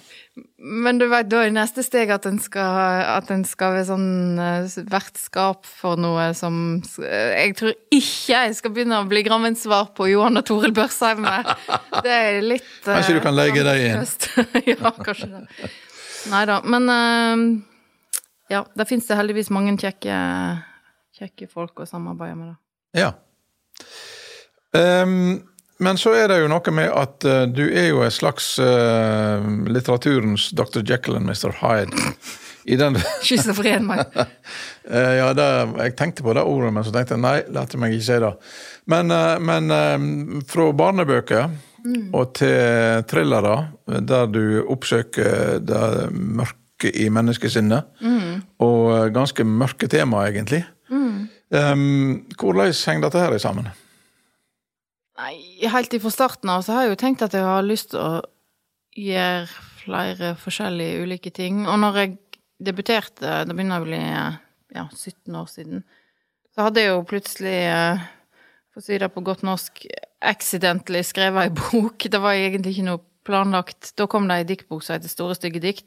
Men 0.56 0.96
du 0.96 1.04
vet, 1.10 1.26
da 1.28 1.42
er 1.44 1.50
neste 1.52 1.82
steg 1.84 2.08
at 2.14 2.24
en 2.28 2.38
skal, 2.40 3.02
at 3.18 3.28
en 3.34 3.42
skal 3.44 3.74
være 3.74 3.88
sånn 3.90 4.38
eh, 4.40 4.76
vertskap 4.88 5.66
for 5.68 6.00
noe 6.00 6.30
som 6.38 6.54
eh, 7.02 7.32
Jeg 7.34 7.56
tror 7.58 7.74
ikke 7.92 8.38
jeg 8.46 8.56
skal 8.56 8.72
begynne 8.72 9.02
å 9.02 9.08
bli 9.10 9.24
Grammensvar 9.26 9.90
på 9.96 10.08
Johan 10.08 10.40
og 10.40 10.46
Toril 10.48 10.72
Børsheim. 10.76 11.26
Det 11.98 12.14
er 12.14 12.40
litt 12.46 12.64
eh, 12.86 12.94
Kanskje 12.94 13.18
du 13.18 13.22
kan 13.24 13.36
legge 13.36 13.66
deg 13.66 13.84
inn? 13.90 14.06
ja, 14.72 14.94
kanskje 15.02 15.32
det. 15.34 15.72
Nei 16.30 16.44
da. 16.46 16.60
Men 16.62 16.88
uh, 16.92 17.44
ja, 18.52 18.66
der 18.74 18.88
fins 18.88 19.08
det 19.08 19.16
heldigvis 19.18 19.50
mange 19.54 19.74
kjekke, 19.80 20.16
kjekke 21.18 21.48
folk 21.50 21.82
å 21.82 21.88
samarbeide 21.88 22.36
med, 22.36 22.52
da. 22.52 22.58
Ja. 22.92 23.12
Um, 24.72 25.40
men 25.82 25.98
så 25.98 26.12
er 26.16 26.28
det 26.30 26.38
jo 26.42 26.50
noe 26.52 26.74
med 26.74 26.92
at 26.92 27.26
uh, 27.26 27.42
du 27.48 27.64
er 27.66 27.90
jo 27.90 28.04
en 28.04 28.12
slags 28.12 28.54
uh, 28.62 29.42
litteraturens 29.68 30.50
Dr. 30.56 30.84
Jekyll 30.86 31.18
og 31.18 31.26
Mr. 31.26 31.56
Hyde. 31.62 32.12
I 32.68 32.76
den 32.78 32.94
Schizofren, 33.26 33.88
mann. 33.88 34.04
uh, 34.14 35.12
Ja, 35.18 35.32
det, 35.36 35.48
jeg 35.80 35.96
tenkte 35.98 36.26
på 36.26 36.36
det 36.36 36.44
ordet, 36.46 36.70
men 36.76 36.86
så 36.86 36.94
tenkte 36.94 37.16
jeg 37.16 37.24
nei, 37.24 37.38
la 37.50 37.66
meg 37.80 37.96
ikke 37.96 38.08
si 38.10 38.20
det. 38.22 38.32
Men, 38.92 39.14
men 39.42 40.42
fra 40.50 40.68
barnebøker 40.76 41.50
og 42.14 42.34
til 42.38 43.04
thrillere, 43.10 43.56
der 43.86 44.28
du 44.30 44.42
oppsøker 44.70 45.58
det 45.62 46.10
mørke 46.12 46.92
i 46.94 47.08
menneskesinnet, 47.12 47.88
og 48.62 48.80
eh, 48.96 49.08
ganske 49.14 49.44
mørke 49.46 49.88
tema, 49.90 50.26
egentlig. 50.28 50.64
Um, 51.52 52.24
hvordan 52.40 52.72
henger 52.72 53.08
dette 53.08 53.20
her 53.20 53.38
sammen? 53.42 53.66
Nei, 55.20 55.34
helt 55.68 55.92
ifra 55.92 56.10
starten 56.10 56.48
av 56.48 56.62
så 56.64 56.72
har 56.72 56.86
jeg 56.86 56.94
jo 56.94 57.00
tenkt 57.02 57.24
at 57.26 57.34
jeg 57.36 57.44
har 57.44 57.66
lyst 57.66 57.90
til 57.92 58.00
å 58.00 58.22
gjøre 58.96 59.50
flere 59.82 60.30
forskjellige 60.40 61.02
ulike 61.04 61.32
ting. 61.34 61.66
Og 61.68 61.76
når 61.82 61.98
jeg 62.00 62.14
debuterte, 62.62 63.42
det 63.44 63.52
begynner 63.52 63.82
å 63.82 63.88
bli 63.88 64.00
ja, 64.00 64.86
17 64.88 65.36
år 65.36 65.50
siden, 65.52 65.84
så 66.54 66.68
hadde 66.68 66.84
jeg 66.84 66.92
jo 66.94 67.04
plutselig, 67.08 67.58
eh, 67.68 68.00
for 68.72 68.80
å 68.80 68.86
si 68.86 68.98
det 69.02 69.12
på 69.12 69.24
godt 69.26 69.44
norsk, 69.44 69.84
accidentally 70.22 71.02
skrevet 71.06 71.48
ei 71.48 71.54
bok. 71.54 72.08
Det 72.10 72.20
var 72.22 72.38
egentlig 72.38 72.76
ikke 72.76 72.88
noe 72.88 73.02
planlagt. 73.26 73.92
Da 73.98 74.08
kom 74.10 74.28
det 74.28 74.40
ei 74.40 74.48
diktbok 74.48 74.84
som 74.84 74.96
heter 74.96 75.12
Store 75.12 75.36
stygge 75.38 75.62
dikt. 75.62 75.86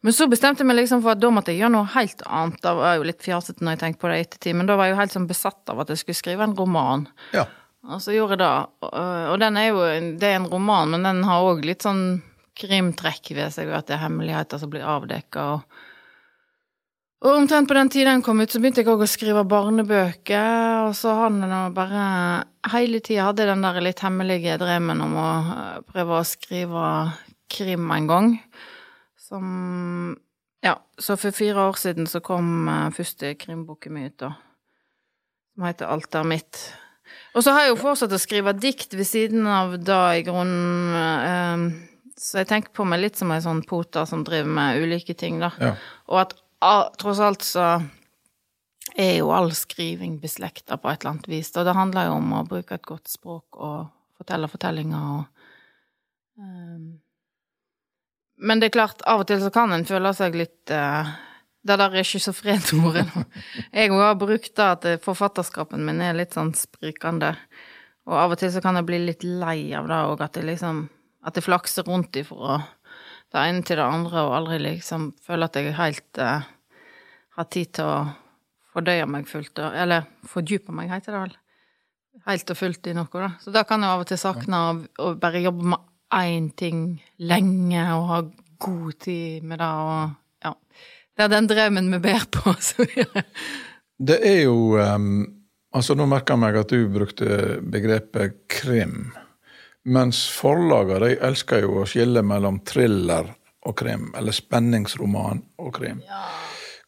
Men 0.00 0.16
så 0.16 0.24
bestemte 0.32 0.64
jeg 0.64 0.70
meg 0.70 0.78
liksom 0.78 1.02
for 1.04 1.12
at 1.12 1.20
da 1.20 1.28
måtte 1.34 1.52
jeg 1.52 1.60
gjøre 1.60 1.74
noe 1.74 1.88
helt 1.92 2.22
annet. 2.24 2.60
Det 2.64 2.72
var 2.78 2.96
jo 2.96 3.06
litt 3.10 3.24
fjasete 3.24 3.64
når 3.64 3.76
jeg 3.76 3.82
tenkte 3.82 4.00
på 4.00 4.10
det 4.10 4.16
i 4.16 4.24
ettertid, 4.24 4.56
men 4.56 4.70
da 4.70 4.76
var 4.80 4.88
jeg 4.88 4.94
jo 4.94 5.00
helt 5.02 5.16
sånn 5.16 5.28
besatt 5.28 5.72
av 5.72 5.82
at 5.82 5.92
jeg 5.92 6.00
skulle 6.00 6.20
skrive 6.22 6.46
en 6.46 6.56
roman. 6.56 7.04
Ja. 7.36 7.44
Og 7.88 8.00
så 8.04 8.14
gjorde 8.14 8.38
jeg 8.38 8.42
det. 8.42 8.54
Og, 8.88 8.96
og 9.34 9.36
den 9.40 9.58
er 9.60 9.68
jo 9.68 9.84
Det 10.20 10.28
er 10.28 10.38
en 10.38 10.48
roman, 10.52 10.94
men 10.94 11.04
den 11.04 11.22
har 11.28 11.44
òg 11.44 11.64
litt 11.68 11.84
sånn 11.84 12.22
krimtrekk 12.60 13.32
ved 13.36 13.52
seg, 13.54 13.70
og 13.70 13.78
at 13.80 13.88
det 13.88 13.96
er 13.96 14.04
hemmeligheter 14.06 14.60
som 14.60 14.72
blir 14.72 14.88
avdekka. 14.88 15.46
Og, 15.56 15.84
og 17.20 17.34
omtrent 17.36 17.68
på 17.68 17.76
den 17.76 17.90
tiden 17.92 18.14
den 18.14 18.22
kom 18.24 18.40
ut, 18.40 18.48
så 18.48 18.60
begynte 18.60 18.80
jeg 18.80 18.88
òg 18.88 19.02
å 19.04 19.08
skrive 19.10 19.42
barnebøker. 19.48 20.86
Og 20.88 20.94
så 20.96 21.12
hadde 21.18 21.48
den 21.50 21.74
bare 21.76 22.04
Hele 22.72 23.00
tida 23.00 23.26
hadde 23.28 23.44
jeg 23.44 23.48
den 23.48 23.64
der 23.64 23.80
litt 23.80 24.00
hemmelige 24.04 24.58
drømmen 24.60 24.98
om 25.00 25.14
å 25.16 25.28
eh, 25.40 25.76
prøve 25.88 26.18
å 26.18 26.26
skrive 26.28 26.82
krim 27.52 27.88
en 27.92 28.08
gang. 28.08 28.34
Som 29.20 29.46
Ja, 30.64 30.74
så 31.00 31.16
for 31.16 31.32
fire 31.32 31.68
år 31.70 31.78
siden 31.80 32.08
så 32.08 32.20
kom 32.24 32.68
eh, 32.68 32.90
første 32.96 33.34
krimboken 33.40 33.96
min 33.96 34.10
ut, 34.10 34.16
da. 34.20 34.34
Som 35.54 35.68
heter 35.68 35.92
Alt 35.92 36.20
er 36.20 36.28
mitt. 36.28 36.60
Og 37.34 37.44
så 37.44 37.52
har 37.56 37.64
jeg 37.64 37.74
jo 37.74 37.80
fortsatt 37.80 38.12
å 38.12 38.20
skrive 38.20 38.52
dikt 38.56 38.92
ved 38.96 39.08
siden 39.08 39.48
av 39.48 39.78
det, 39.80 40.02
i 40.20 40.26
grunnen. 40.28 41.00
eh, 41.00 41.86
så 42.20 42.42
jeg 42.42 42.50
tenker 42.50 42.72
på 42.76 42.84
meg 42.84 43.00
litt 43.00 43.16
som 43.16 43.30
ei 43.32 43.40
sånn 43.40 43.62
poter 43.64 44.04
som 44.08 44.20
driver 44.26 44.52
med 44.52 44.82
ulike 44.84 45.16
ting, 45.16 45.38
da. 45.40 45.48
Ja. 45.56 45.70
Og 46.12 46.20
at 46.26 46.34
tross 47.00 47.20
alt 47.24 47.44
så 47.46 47.66
er 48.96 49.14
jo 49.20 49.30
all 49.32 49.52
skriving 49.54 50.18
beslekta 50.20 50.76
på 50.76 50.90
et 50.90 51.00
eller 51.00 51.14
annet 51.14 51.28
vis. 51.30 51.52
Og 51.56 51.66
det 51.66 51.76
handler 51.76 52.08
jo 52.08 52.18
om 52.18 52.34
å 52.36 52.46
bruke 52.48 52.76
et 52.76 52.86
godt 52.86 53.10
språk 53.12 53.60
og 53.60 53.90
fortelle 54.20 54.50
fortellinger 54.50 55.14
og 55.14 55.24
um. 56.40 56.98
Men 58.40 58.60
det 58.60 58.70
er 58.70 58.72
klart, 58.78 59.02
av 59.04 59.20
og 59.20 59.26
til 59.28 59.40
så 59.42 59.50
kan 59.52 59.72
en 59.74 59.84
føle 59.84 60.14
seg 60.16 60.36
litt 60.38 60.72
uh, 60.72 61.10
Det 61.60 61.76
der 61.76 61.96
er 62.00 62.06
schizofrenordet. 62.08 63.10
Jeg 63.76 63.90
har 63.92 64.14
brukt 64.16 64.54
det 64.56 64.64
at 64.64 64.86
forfatterskapen 65.04 65.84
min 65.84 66.00
er 66.00 66.16
litt 66.16 66.32
sånn 66.32 66.54
sprikende. 66.56 67.34
Og 68.08 68.16
av 68.16 68.32
og 68.32 68.40
til 68.40 68.48
så 68.54 68.62
kan 68.64 68.78
jeg 68.78 68.86
bli 68.88 69.02
litt 69.04 69.26
lei 69.28 69.74
av 69.76 69.90
det 69.90 69.98
òg, 70.08 70.22
at 70.24 70.38
det 70.38 70.46
liksom 70.48 70.86
At 71.20 71.36
det 71.36 71.44
flakser 71.44 71.84
rundt 71.84 72.16
ifra 72.16 72.62
det 73.30 73.44
ene 73.46 73.62
til 73.66 73.78
det 73.78 73.86
andre 73.86 74.24
og 74.26 74.36
aldri 74.40 74.58
liksom 74.64 75.10
føler 75.22 75.46
at 75.46 75.58
jeg 75.58 75.76
helt 75.78 76.20
uh, 76.22 76.48
har 77.38 77.48
tid 77.52 77.72
til 77.78 77.86
å 77.86 78.00
fordøye 78.70 79.06
meg 79.10 79.28
fullt, 79.30 79.58
eller 79.58 80.06
fordype 80.30 80.74
meg, 80.74 80.90
heter 80.92 81.14
det 81.14 81.22
vel. 81.24 81.36
Helt 82.26 82.52
og 82.52 82.58
fullt 82.58 82.90
i 82.90 82.94
noe, 82.94 83.10
da. 83.10 83.30
Så 83.42 83.54
da 83.54 83.64
kan 83.66 83.82
jeg 83.82 83.94
av 83.94 84.04
og 84.04 84.10
til 84.10 84.20
sakne 84.20 84.60
å, 84.60 84.74
å 85.02 85.12
bare 85.18 85.42
jobbe 85.42 85.72
med 85.72 85.86
én 86.20 86.50
ting 86.58 86.84
lenge 87.22 87.82
og 87.94 88.06
ha 88.10 88.20
god 88.60 88.98
tid 89.06 89.46
med 89.46 89.62
det, 89.62 89.70
og 89.70 90.46
ja. 90.46 90.54
Det 91.16 91.26
er 91.26 91.34
den 91.34 91.50
drømmen 91.50 91.90
vi 91.96 92.02
ber 92.10 92.26
på, 92.34 92.54
så 92.70 92.86
videre. 92.86 93.26
Det 94.00 94.22
er 94.24 94.42
jo 94.46 94.78
um, 94.78 95.12
Altså, 95.70 95.94
nå 95.94 96.02
merker 96.10 96.34
jeg 96.34 96.42
meg 96.42 96.56
at 96.58 96.72
du 96.72 96.88
brukte 96.90 97.26
begrepet 97.62 98.40
krim. 98.50 99.12
Mens 99.88 100.26
forlagene 100.36 101.06
de 101.06 101.14
elsker 101.24 101.62
jo 101.64 101.80
å 101.80 101.86
skille 101.88 102.22
mellom 102.26 102.58
thriller 102.68 103.30
og 103.66 103.76
krim, 103.80 104.10
eller 104.16 104.32
spenningsroman 104.32 105.40
og 105.60 105.74
krim. 105.76 106.02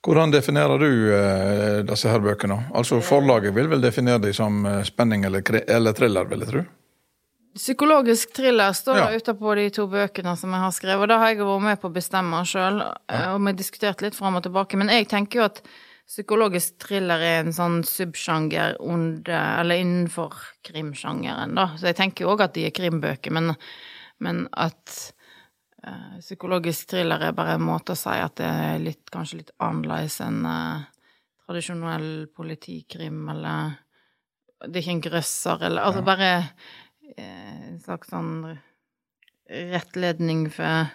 Hvordan 0.03 0.33
definerer 0.35 0.81
du 0.83 1.15
eh, 1.15 1.81
disse 1.87 2.11
her 2.11 2.21
bøkene? 2.25 2.57
Altså 2.75 2.99
Forlaget 3.05 3.55
vil 3.55 3.69
vel 3.71 3.81
definere 3.85 4.19
dem 4.25 4.35
som 4.35 4.65
eh, 4.67 4.81
spenning 4.89 5.25
eller, 5.29 5.45
eller 5.71 5.95
thriller, 5.97 6.27
vil 6.29 6.43
jeg 6.43 6.51
tro? 6.51 6.63
Psykologisk 7.55 8.33
thriller 8.35 8.73
står 8.73 8.97
Ja. 8.99 9.07
det 9.11 9.23
utapå 9.23 9.55
de 9.55 9.69
to 9.71 9.87
bøkene 9.87 10.33
som 10.41 10.51
jeg 10.57 10.61
har 10.65 10.73
skrevet, 10.73 11.03
og 11.05 11.09
da 11.13 11.19
har 11.21 11.29
jeg 11.35 11.45
vært 11.45 11.63
med 11.63 11.81
på 11.81 11.91
å 11.91 11.95
bestemme 11.95 12.41
sjøl, 12.49 12.81
og 12.83 13.41
vi 13.41 13.51
har 13.53 13.59
diskutert 13.59 14.01
litt 14.03 14.17
fram 14.17 14.37
og 14.41 14.43
tilbake, 14.47 14.77
men 14.81 14.89
jeg 14.89 15.09
tenker 15.13 15.39
jo 15.43 15.45
at 15.51 15.61
psykologisk 16.13 16.77
thriller 16.83 17.23
er 17.25 17.39
en 17.41 17.55
sånn 17.57 17.81
subsjanger 17.89 18.77
under, 18.85 19.63
eller 19.63 19.81
innenfor 19.81 20.35
krimsjangeren, 20.67 21.55
da. 21.57 21.71
Så 21.79 21.89
jeg 21.89 21.99
tenker 22.03 22.27
jo 22.27 22.35
òg 22.35 22.45
at 22.45 22.57
de 22.57 22.67
er 22.69 22.75
krimbøker, 22.77 23.33
men, 23.33 23.55
men 24.21 24.43
at 24.53 24.97
uh, 25.87 26.19
psykologisk 26.21 26.93
thriller 26.93 27.25
er 27.25 27.37
bare 27.37 27.57
en 27.57 27.65
måte 27.65 27.97
å 27.97 27.99
si 27.99 28.13
at 28.13 28.37
det 28.41 28.51
er 28.51 28.83
litt, 28.83 29.07
kanskje 29.13 29.41
litt 29.41 29.55
annerledes 29.63 30.19
enn 30.25 30.43
uh, 30.45 30.85
tradisjonell 31.47 32.11
politikrim, 32.37 33.25
eller 33.33 33.79
det 34.67 34.77
er 34.77 34.83
ikke 34.85 34.97
en 34.99 35.07
grøsser, 35.09 35.65
eller 35.71 35.89
altså 35.89 36.05
bare 36.07 36.33
uh, 36.43 37.71
en 37.71 37.81
slags 37.87 38.13
sånn 38.13 38.35
rettledning 39.73 40.47
for, 40.53 40.93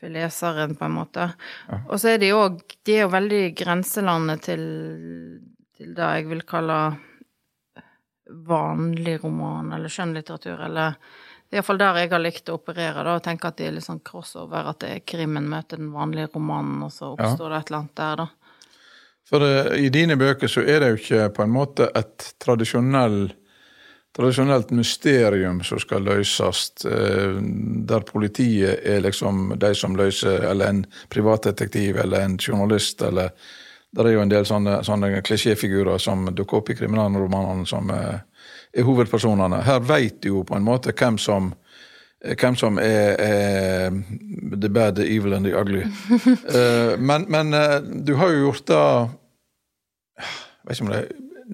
for 0.00 0.12
leseren, 0.12 0.76
på 0.78 0.86
en 0.86 0.96
måte. 0.98 1.28
Og 1.88 1.98
så 2.00 2.14
er 2.14 2.22
de 2.22 2.32
òg 2.36 2.60
De 2.84 2.96
er 2.98 3.04
jo 3.06 3.12
veldig 3.12 3.42
grenselandet 3.56 4.46
til, 4.50 4.64
til 5.76 5.94
det 5.96 6.10
jeg 6.18 6.30
vil 6.30 6.42
kalle 6.48 6.78
vanlig 8.48 9.18
roman, 9.22 9.72
eller 9.76 9.92
skjønnlitteratur, 9.92 10.60
eller 10.66 10.96
det 11.44 11.58
er 11.58 11.60
iallfall 11.60 11.78
der 11.78 11.98
jeg 12.00 12.10
har 12.10 12.22
likt 12.22 12.48
å 12.50 12.56
operere, 12.56 13.02
da, 13.04 13.16
og 13.18 13.24
tenke 13.24 13.50
at 13.50 13.58
de 13.60 13.68
er 13.68 13.74
litt 13.76 13.86
sånn 13.86 14.00
crossover, 14.04 14.70
at 14.70 14.80
det 14.82 14.88
er 14.90 15.04
krimmen 15.06 15.44
møter 15.50 15.78
den 15.78 15.92
vanlige 15.94 16.32
romanen, 16.34 16.80
og 16.86 16.90
så 16.90 17.12
oppstår 17.12 17.52
det 17.52 17.60
et 17.60 17.70
eller 17.70 17.82
annet 17.82 18.00
der, 18.00 18.22
da. 18.24 18.26
For 19.28 19.44
eh, 19.46 19.84
i 19.86 19.90
dine 19.92 20.16
bøker 20.20 20.50
så 20.50 20.64
er 20.64 20.82
det 20.82 20.90
jo 20.90 21.00
ikke 21.00 21.28
på 21.36 21.44
en 21.44 21.54
måte 21.54 21.88
et 21.96 22.26
tradisjonell, 22.42 23.20
tradisjonelt 24.16 24.70
mysterium 24.70 25.62
som 25.64 25.80
skal 25.82 26.04
løses, 26.06 26.70
eh, 26.86 27.34
der 27.88 28.06
politiet 28.06 28.86
er 28.86 29.02
liksom 29.02 29.56
de 29.58 29.74
som 29.74 29.96
løser, 29.96 30.44
eller 30.50 30.70
en 30.70 30.86
privatdetektiv 31.08 31.98
eller 31.98 32.20
en 32.20 32.38
journalist, 32.38 33.02
eller 33.02 33.30
Det 33.94 34.02
er 34.06 34.12
jo 34.12 34.22
en 34.24 34.28
del 34.28 34.42
sånne, 34.42 34.80
sånne 34.82 35.20
klisjéfigurer 35.22 36.00
som 36.02 36.24
dukker 36.34 36.56
opp 36.58 36.70
i 36.70 36.74
kriminalromanene 36.74 37.62
som 37.66 37.92
er, 37.94 38.24
er 38.74 38.82
hovedpersonene. 38.82 39.60
Her 39.62 39.78
veit 39.86 40.16
du 40.20 40.28
jo 40.32 40.42
på 40.42 40.56
en 40.56 40.66
måte 40.66 40.90
hvem 40.90 41.14
som 41.14 41.52
hvem 42.24 42.56
som 42.56 42.78
er, 42.78 43.14
er 43.20 43.90
the 44.60 44.68
bad, 44.68 44.96
the 44.96 45.06
evil 45.06 45.34
and 45.34 45.46
the 45.46 45.54
ugly. 45.54 45.84
Eh, 46.54 46.98
men, 46.98 47.26
men 47.28 47.54
eh, 47.54 47.80
du 47.82 48.14
har 48.14 48.30
jo 48.32 48.48
gjort 48.48 48.66
det 48.66 48.82
Jeg 50.16 50.66
vet 50.66 50.76
ikke 50.76 50.86
om 50.86 50.92
det 50.92 51.04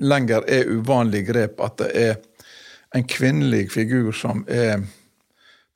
lenger 0.01 0.45
er 0.49 0.69
uvanlig 0.71 1.25
grep 1.27 1.61
at 1.65 1.79
det 1.81 1.89
er 1.99 2.19
en 2.95 3.07
kvinnelig 3.07 3.71
figur 3.75 4.11
som 4.17 4.43
er 4.51 4.83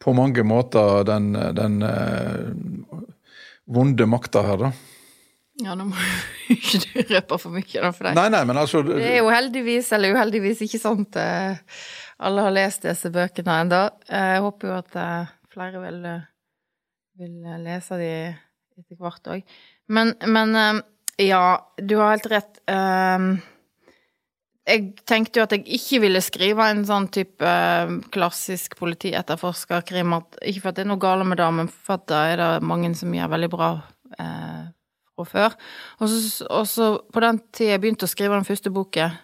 på 0.03 0.13
mange 0.17 0.43
måter 0.45 1.05
den, 1.09 1.33
den 1.57 1.79
eh, 1.87 3.05
vonde 3.71 4.07
makta 4.11 4.43
her, 4.45 4.67
da. 4.67 4.73
Ja, 5.63 5.77
nå 5.79 5.87
må 5.87 5.99
ikke 6.55 6.81
du 6.83 7.13
røpe 7.15 7.39
for 7.39 7.55
mye, 7.55 7.67
da, 7.79 7.93
for 7.95 8.09
deg. 8.09 8.19
Nei, 8.19 8.27
nei, 8.35 8.43
men 8.49 8.59
altså 8.59 8.83
Det 8.87 8.99
er 9.07 9.21
jo 9.21 9.31
heldigvis, 9.31 9.93
eller 9.95 10.17
uheldigvis, 10.17 10.65
ikke 10.67 10.81
at 10.91 11.21
eh, 11.23 11.77
alle 12.27 12.47
har 12.47 12.57
lest 12.57 12.87
disse 12.89 13.11
bøkene 13.15 13.61
ennå. 13.63 13.83
Jeg 14.11 14.43
håper 14.45 14.71
jo 14.71 14.77
at 14.81 14.99
eh, 14.99 15.33
flere 15.55 15.83
vil, 15.87 16.03
eh, 16.11 16.27
vil 17.23 17.63
lese 17.63 18.01
de 18.03 18.11
etter 18.75 18.99
hvert 18.99 19.33
òg. 19.37 19.57
Men, 19.95 20.13
men 20.27 20.59
eh, 20.59 20.83
ja, 21.31 21.45
du 21.79 21.97
har 22.01 22.17
helt 22.17 22.31
rett. 22.35 22.65
Jeg 24.65 24.95
tenkte 25.05 25.41
jo 25.41 25.45
at 25.45 25.53
jeg 25.53 25.67
ikke 25.77 25.99
ville 26.07 26.21
skrive 26.25 26.67
en 26.73 26.87
sånn 26.89 27.11
type 27.13 27.45
eh, 27.45 27.91
klassisk 28.15 28.79
politietterforskerkrim. 28.79 30.15
Ikke 30.41 30.63
for 30.63 30.71
at 30.71 30.79
det 30.79 30.87
er 30.87 30.89
noe 30.89 31.03
galt 31.03 31.29
med 31.29 31.37
det, 31.41 31.51
men 31.53 31.69
for 31.69 31.99
at 31.99 32.07
da 32.09 32.23
er 32.31 32.41
det 32.41 32.65
mange 32.65 32.95
som 32.97 33.13
gjør 33.13 33.35
veldig 33.35 33.51
bra 33.53 33.69
eh, 34.17 34.65
fra 35.15 35.29
før. 35.29 35.59
Og 36.01 36.65
så, 36.71 36.89
på 37.13 37.25
den 37.27 37.43
tida 37.53 37.75
jeg 37.75 37.85
begynte 37.85 38.09
å 38.09 38.15
skrive 38.15 38.39
den 38.39 38.49
første 38.49 38.73
boken, 38.73 39.21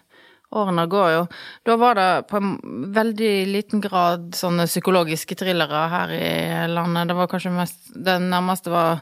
årene 0.51 0.85
går 0.91 1.09
jo, 1.15 1.25
da 1.65 1.75
var 1.79 1.95
det 1.95 2.07
på 2.27 2.39
en 2.41 2.55
veldig 2.93 3.33
liten 3.47 3.81
grad 3.83 4.33
sånne 4.35 4.65
psykologiske 4.67 5.37
thrillere 5.39 5.85
her 5.93 6.15
i 6.15 6.31
landet. 6.69 7.07
Det 7.07 7.15
var 7.17 7.29
kanskje 7.31 7.53
mest 7.55 7.93
Det 7.95 8.17
nærmeste 8.19 8.73
var 8.73 8.99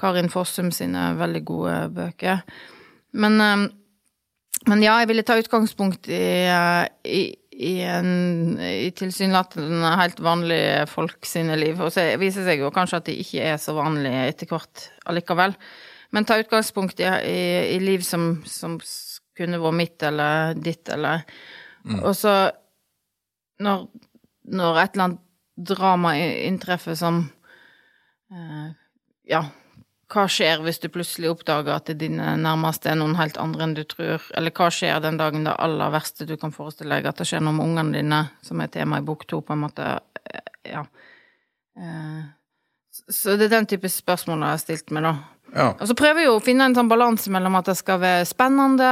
Karin 0.00 0.32
Fossum 0.32 0.70
sine 0.72 1.12
veldig 1.20 1.42
gode 1.46 1.74
bøker. 1.94 2.42
Men, 3.12 3.40
eh, 3.40 3.68
men 4.66 4.82
ja, 4.82 4.96
jeg 5.00 5.10
ville 5.12 5.24
ta 5.26 5.36
utgangspunkt 5.38 6.08
i, 6.10 6.22
eh, 6.50 6.84
i, 7.06 7.22
i, 7.54 7.74
en, 7.86 8.56
i 8.58 8.90
tilsynelatende 8.96 9.92
helt 10.00 10.22
vanlige 10.24 10.86
folk 10.90 11.28
sine 11.28 11.58
liv. 11.60 11.78
Og 11.80 11.92
så 11.94 12.08
viser 12.20 12.46
seg 12.48 12.64
jo 12.64 12.72
kanskje 12.74 13.00
at 13.00 13.10
de 13.10 13.18
ikke 13.22 13.44
er 13.52 13.60
så 13.62 13.76
vanlige 13.76 14.24
etter 14.32 14.50
hvert 14.50 14.88
allikevel. 15.06 15.54
Men 16.14 16.26
ta 16.26 16.38
utgangspunkt 16.40 17.00
i, 17.02 17.06
i, 17.06 17.38
i 17.76 17.78
liv 17.82 18.02
som, 18.06 18.40
som, 18.46 18.78
kunne 19.36 19.58
vært 19.60 19.76
mitt 19.76 20.04
eller 20.06 20.54
ditt, 20.56 20.88
eller 20.88 21.26
mm. 21.84 21.98
Og 21.98 22.14
så, 22.16 22.30
når, 23.60 23.82
når 24.48 24.78
et 24.80 24.94
eller 24.94 25.04
annet 25.10 25.24
drama 25.56 26.14
inntreffer 26.16 26.96
som 26.96 27.18
eh, 28.32 28.70
Ja, 29.28 29.42
hva 30.12 30.26
skjer 30.30 30.60
hvis 30.62 30.78
du 30.82 30.86
plutselig 30.92 31.32
oppdager 31.32 31.74
at 31.74 31.90
dine 31.98 32.36
nærmeste 32.38 32.92
er 32.92 32.98
noen 33.00 33.16
helt 33.18 33.38
andre 33.42 33.66
enn 33.66 33.74
du 33.74 33.82
tror? 33.88 34.22
Eller 34.38 34.54
hva 34.54 34.68
skjer 34.70 35.00
den 35.02 35.18
dagen 35.18 35.46
det 35.48 35.56
aller 35.58 35.90
verste 35.94 36.28
du 36.28 36.36
kan 36.38 36.54
forestille 36.54 36.94
deg, 36.94 37.08
at 37.10 37.18
det 37.18 37.26
skjer 37.26 37.42
noe 37.42 37.56
med 37.56 37.66
ungene 37.66 37.98
dine, 37.98 38.20
som 38.46 38.62
er 38.62 38.70
tema 38.70 39.00
i 39.00 39.06
bok 39.06 39.26
to, 39.26 39.42
på 39.42 39.56
en 39.56 39.64
måte? 39.64 39.88
Eh, 40.22 40.52
ja. 40.76 40.84
Eh, 41.78 42.22
så 43.10 43.34
det 43.36 43.48
er 43.48 43.56
den 43.58 43.68
type 43.70 43.90
spørsmål 43.90 44.46
jeg 44.46 44.54
har 44.54 44.62
stilt 44.62 44.94
meg, 44.94 45.08
da. 45.08 45.14
Ja. 45.56 45.70
Og 45.72 45.88
så 45.88 45.94
prøver 45.96 46.20
jeg 46.20 46.28
jo 46.28 46.34
å 46.36 46.42
finne 46.44 46.66
en 46.68 46.74
sånn 46.76 46.90
balanse 46.90 47.30
mellom 47.32 47.54
at 47.56 47.70
det 47.70 47.76
skal 47.78 48.00
være 48.02 48.26
spennende, 48.28 48.88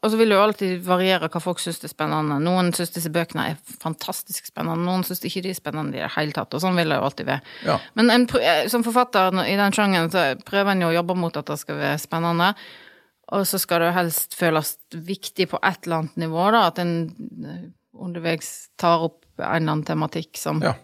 og 0.00 0.12
så 0.12 0.16
vil 0.16 0.32
det 0.32 0.38
jo 0.38 0.44
alltid 0.46 0.86
variere 0.86 1.28
hva 1.32 1.42
folk 1.44 1.60
syns 1.60 1.82
er 1.84 1.92
spennende. 1.92 2.38
Noen 2.40 2.70
syns 2.76 2.94
disse 2.94 3.12
bøkene 3.12 3.50
er 3.50 3.76
fantastisk 3.82 4.48
spennende, 4.48 4.86
noen 4.86 5.04
syns 5.04 5.20
ikke 5.28 5.44
de 5.44 5.52
er 5.52 5.58
spennende 5.58 5.98
i 5.98 6.00
det 6.00 6.12
hele 6.16 6.32
tatt. 6.36 6.56
Og 6.56 6.62
sånn 6.64 6.78
vil 6.78 6.88
det 6.92 6.98
jo 6.98 7.06
alltid 7.10 7.28
være. 7.28 7.54
Ja. 7.68 7.76
Men 8.00 8.14
en, 8.14 8.26
eh, 8.40 8.64
som 8.72 8.86
forfatter 8.86 9.42
i 9.44 9.58
den 9.60 9.76
sjangeren 9.76 10.10
så 10.14 10.24
prøver 10.48 10.72
en 10.72 10.86
jo 10.86 10.90
å 10.90 10.96
jobbe 10.96 11.18
mot 11.20 11.36
at 11.36 11.52
det 11.52 11.58
skal 11.60 11.80
være 11.82 12.00
spennende. 12.00 12.54
Og 13.36 13.46
så 13.50 13.60
skal 13.60 13.82
det 13.82 13.94
helst 13.98 14.38
føles 14.38 14.76
viktig 14.94 15.50
på 15.50 15.60
et 15.60 15.84
eller 15.84 16.04
annet 16.04 16.24
nivå, 16.24 16.48
da. 16.54 16.66
At 16.70 16.80
en 16.80 16.96
eh, 17.44 17.68
underveis 17.92 18.70
tar 18.80 19.04
opp 19.10 19.20
en 19.36 19.44
eller 19.44 19.72
annen 19.76 19.84
tematikk 19.84 20.40
som 20.40 20.64
ja 20.64 20.78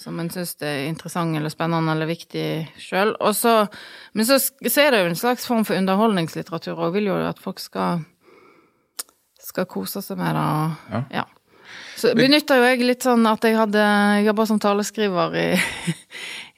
som 0.00 0.18
en 0.20 0.30
syns 0.32 0.56
er 0.64 0.88
interessant 0.88 1.36
eller 1.36 1.52
spennende 1.52 1.94
eller 1.94 2.10
viktig 2.10 2.48
sjøl. 2.80 3.14
Men 3.18 4.26
så, 4.28 4.38
så, 4.40 4.80
er 4.80 4.90
det 4.90 5.02
jo 5.02 5.12
en 5.12 5.20
slags 5.20 5.46
form 5.46 5.64
for 5.68 5.78
underholdningslitteratur, 5.78 6.78
og 6.78 6.96
vil 6.96 7.10
jo 7.12 7.20
at 7.28 7.40
folk 7.42 7.62
skal, 7.62 8.04
skal 9.40 9.70
kose 9.70 10.02
seg 10.04 10.20
med 10.20 10.36
det. 10.36 10.50
ja. 10.90 11.06
ja. 11.20 11.30
Så 11.96 12.10
benytta 12.18 12.58
jo 12.58 12.66
jeg 12.66 12.84
litt 12.84 13.04
sånn 13.06 13.24
at 13.30 13.44
jeg 13.46 13.56
hadde 13.56 13.82
jobba 14.26 14.44
som 14.50 14.58
taleskriver 14.62 15.36
i, 15.38 15.46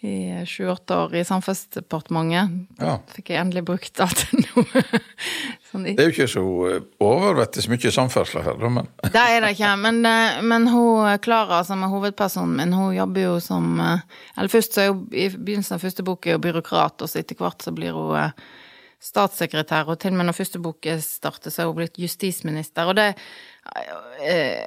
i 0.00 0.44
28 0.46 0.96
år 0.96 1.14
i 1.16 1.24
Samferdselsdepartementet. 1.24 2.66
Ja. 2.80 2.98
Fikk 3.14 3.30
jeg 3.32 3.40
endelig 3.40 3.62
brukt 3.64 3.94
det 3.96 4.08
til 4.20 4.42
noe. 4.44 4.82
Sånn 5.70 5.86
det 5.88 5.96
er 5.96 6.10
jo 6.10 6.14
ikke 6.14 6.28
så 6.28 6.44
eh, 6.68 6.84
overvettes 7.02 7.68
mye 7.72 7.92
samferdsel 7.94 8.44
her, 8.44 8.60
da, 8.60 8.70
men 8.76 8.90
Det 9.02 9.22
er 9.22 9.40
det 9.42 9.54
ikke, 9.56 9.72
men, 9.80 10.02
eh, 10.08 10.42
men 10.44 10.68
hun 10.72 11.16
Klara, 11.24 11.62
som 11.66 11.82
er 11.82 11.92
hovedpersonen 11.94 12.60
min, 12.60 12.76
hun 12.76 12.92
jobber 12.96 13.24
jo 13.24 13.34
som 13.42 13.80
eh, 13.80 14.04
Eller 14.36 14.52
først 14.52 14.76
så 14.76 14.84
er 14.84 14.92
hun 14.92 15.02
i 15.10 15.30
begynnelsen 15.32 15.78
av 15.78 15.88
første 15.88 16.06
bok 16.06 16.28
er 16.28 16.38
hun 16.38 16.44
byråkrat, 16.44 17.00
og 17.00 17.10
så 17.10 17.22
etter 17.22 17.40
hvert 17.40 17.64
så 17.64 17.72
blir 17.74 17.96
hun 17.96 18.36
statssekretær, 19.06 19.88
og 19.92 20.00
til 20.00 20.14
og 20.14 20.20
med 20.20 20.28
når 20.28 20.36
første 20.38 20.60
bok 20.60 20.86
starter, 21.04 21.52
så 21.52 21.62
er 21.62 21.68
hun 21.68 21.76
blitt 21.78 21.98
justisminister. 22.00 22.88
Og 22.88 22.96
det 22.98 23.12
Eh, 23.14 23.55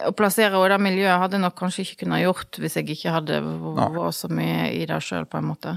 å 0.07 0.11
plassere 0.17 0.61
det 0.71 0.79
miljøet 0.81 1.21
hadde 1.21 1.37
jeg 1.37 1.43
nok 1.45 1.57
kanskje 1.57 1.85
ikke 1.85 2.05
kunnet 2.05 2.23
gjort 2.23 2.59
hvis 2.61 2.77
jeg 2.79 2.89
ikke 2.95 3.13
hadde 3.15 3.41
vært 3.43 4.17
så 4.17 4.29
mye 4.31 4.69
i 4.75 4.85
det 4.89 4.99
sjøl, 5.05 5.27
på 5.29 5.39
en 5.39 5.49
måte. 5.51 5.75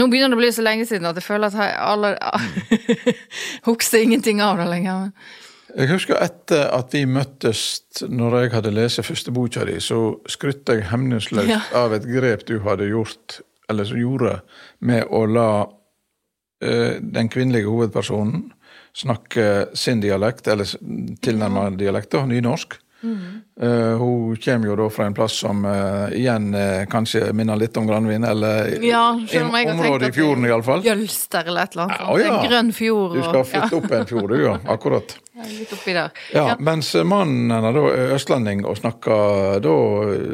Nå 0.00 0.08
begynner 0.08 0.32
det 0.32 0.38
å 0.38 0.40
bli 0.40 0.52
så 0.54 0.64
lenge 0.64 0.86
siden 0.88 1.08
at 1.10 1.18
jeg 1.20 1.26
føler 1.26 1.52
at 1.52 1.78
alle 1.84 2.14
husker 3.68 4.04
ingenting 4.04 4.40
av 4.44 4.60
det 4.62 4.68
lenger. 4.70 5.10
Jeg 5.72 5.88
husker 5.88 6.18
etter 6.20 6.66
at 6.72 6.92
vi 6.92 7.04
møttes 7.08 7.62
når 8.04 8.38
jeg 8.38 8.52
hadde 8.56 8.74
lest 8.76 9.00
første 9.04 9.32
boka 9.32 9.64
di, 9.68 9.78
så 9.80 10.18
skrytte 10.30 10.76
jeg 10.78 10.88
hemningsløst 10.90 11.48
ja. 11.48 11.62
av 11.76 11.94
et 11.96 12.08
grep 12.08 12.44
du 12.48 12.58
hadde 12.64 12.90
gjort, 12.90 13.40
eller 13.72 13.88
som 13.88 14.00
gjorde, 14.00 14.40
med 14.84 15.08
å 15.08 15.24
la 15.28 15.50
den 16.62 17.28
kvinnelige 17.32 17.66
hovedpersonen 17.66 18.52
snakker 18.94 19.72
sin 19.74 20.00
dialekt, 20.00 20.46
eller 20.52 20.68
tilnærma 21.24 21.70
dialekt, 21.80 22.14
nynorsk. 22.28 22.78
Mm. 23.02 23.42
Uh, 23.62 23.96
hun 23.98 24.36
kommer 24.36 24.68
jo 24.68 24.76
da 24.78 24.84
fra 24.94 25.08
en 25.10 25.14
plass 25.14 25.40
som 25.42 25.64
uh, 25.66 26.06
igjen 26.14 26.52
uh, 26.54 26.84
kanskje 26.90 27.32
minner 27.34 27.58
litt 27.58 27.74
om 27.76 27.88
Granvin, 27.88 28.22
eller 28.24 28.76
ja, 28.78 29.08
området 29.18 30.12
i 30.12 30.14
fjorden 30.14 30.46
iallfall. 30.46 30.84
Jølster 30.86 31.50
eller 31.50 31.66
et 31.66 31.74
eller 31.74 31.88
annet. 31.88 32.04
Ja, 32.06 32.18
ja. 32.22 32.38
Grønn 32.46 32.70
fjord. 32.76 33.16
Du 33.18 33.24
skal 33.26 33.48
flytte 33.48 33.80
opp 33.80 33.96
en 33.98 34.06
fjord, 34.06 34.28
du, 34.30 34.44
ja. 34.44 34.54
Akkurat. 34.70 35.16
Litt 35.32 35.72
oppi 35.72 35.94
der. 35.96 36.10
Ja, 36.34 36.56
Mens 36.60 36.90
mannen 37.08 37.52
hennes 37.54 37.76
er 37.78 38.14
østlending 38.16 38.64
og 38.68 38.76
snakker 38.80 39.60
da 39.64 39.76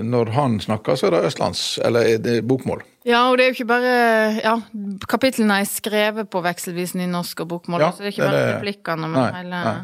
Når 0.03 0.33
han 0.35 0.59
snakker, 0.61 0.99
så 0.99 1.09
er 1.09 1.17
det 1.17 1.29
østlands, 1.31 1.79
eller 1.85 2.09
er 2.15 2.19
det 2.23 2.41
bokmål. 2.49 2.83
Ja, 3.07 3.29
og 3.31 3.39
det 3.39 3.45
er 3.45 3.53
jo 3.53 3.59
ikke 3.59 3.71
bare 3.71 3.93
Ja, 4.43 4.57
kapitlene 5.09 5.61
er 5.63 5.71
skrevet 5.71 6.31
på 6.31 6.43
vekselvis 6.45 6.97
nynorsk 6.99 7.45
og 7.45 7.53
bokmål, 7.55 7.87
ja, 7.87 7.93
så 7.93 8.03
det 8.03 8.11
er 8.11 8.17
ikke 8.17 8.27
bare 8.27 8.51
replikkene, 8.57 9.13
men 9.13 9.39
hele 9.39 9.55
nei. 9.55 9.79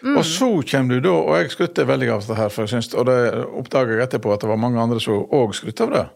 Mm. 0.00 0.14
Og 0.16 0.24
så 0.24 0.48
kommer 0.64 0.96
du 0.96 1.04
da, 1.04 1.12
og 1.12 1.34
jeg 1.36 1.50
skrytter 1.52 1.84
veldig 1.84 2.06
av 2.14 2.22
det 2.24 2.36
her, 2.38 2.48
for 2.48 2.64
jeg 2.64 2.72
synes, 2.72 2.94
og 2.96 3.04
det 3.10 3.18
oppdager 3.44 3.98
jeg 3.98 4.06
etterpå 4.06 4.32
at 4.32 4.40
det 4.40 4.48
var 4.48 4.60
mange 4.62 4.80
andre 4.80 5.00
som 5.02 5.26
òg 5.28 5.52
skrytte 5.58 5.84
av 5.84 5.92
det. 5.92 6.06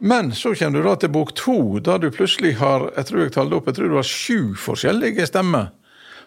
Men 0.00 0.32
så 0.32 0.54
kommer 0.56 0.80
du 0.80 0.88
da 0.88 0.94
til 0.96 1.12
bok 1.12 1.34
to, 1.36 1.58
da 1.84 1.98
du 2.00 2.08
plutselig 2.14 2.56
har 2.62 2.88
jeg 2.96 3.10
tror 3.10 3.20
jeg 3.20 3.34
talte 3.36 3.58
opp, 3.58 3.68
jeg 3.68 3.76
tror 3.76 3.92
du 3.92 3.98
har 3.98 4.08
sju 4.08 4.54
forskjellige 4.56 5.28
stemmer 5.28 5.74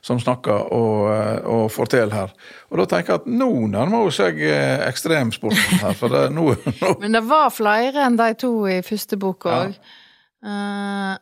som 0.06 0.20
snakker 0.22 0.72
og, 0.74 1.08
og 1.48 1.64
forteller 1.74 2.16
her. 2.16 2.34
Og 2.72 2.82
da 2.82 2.88
tenker 2.92 3.16
jeg 3.16 3.24
at 3.24 3.30
nå 3.32 3.50
nærmer 3.72 4.06
hun 4.06 4.14
seg 4.16 4.40
eh, 4.44 4.84
ekstremsporten 4.88 5.82
her. 5.84 5.96
for 5.98 6.14
det, 6.14 6.28
nå, 6.36 6.50
nå. 6.82 6.94
Men 7.02 7.18
det 7.18 7.24
var 7.28 7.50
flere 7.54 8.06
enn 8.08 8.20
de 8.20 8.32
to 8.40 8.52
i 8.70 8.80
første 8.86 9.20
bok 9.22 9.50
òg. 9.52 9.78
Ja. 9.78 10.04
Uh, 10.48 11.14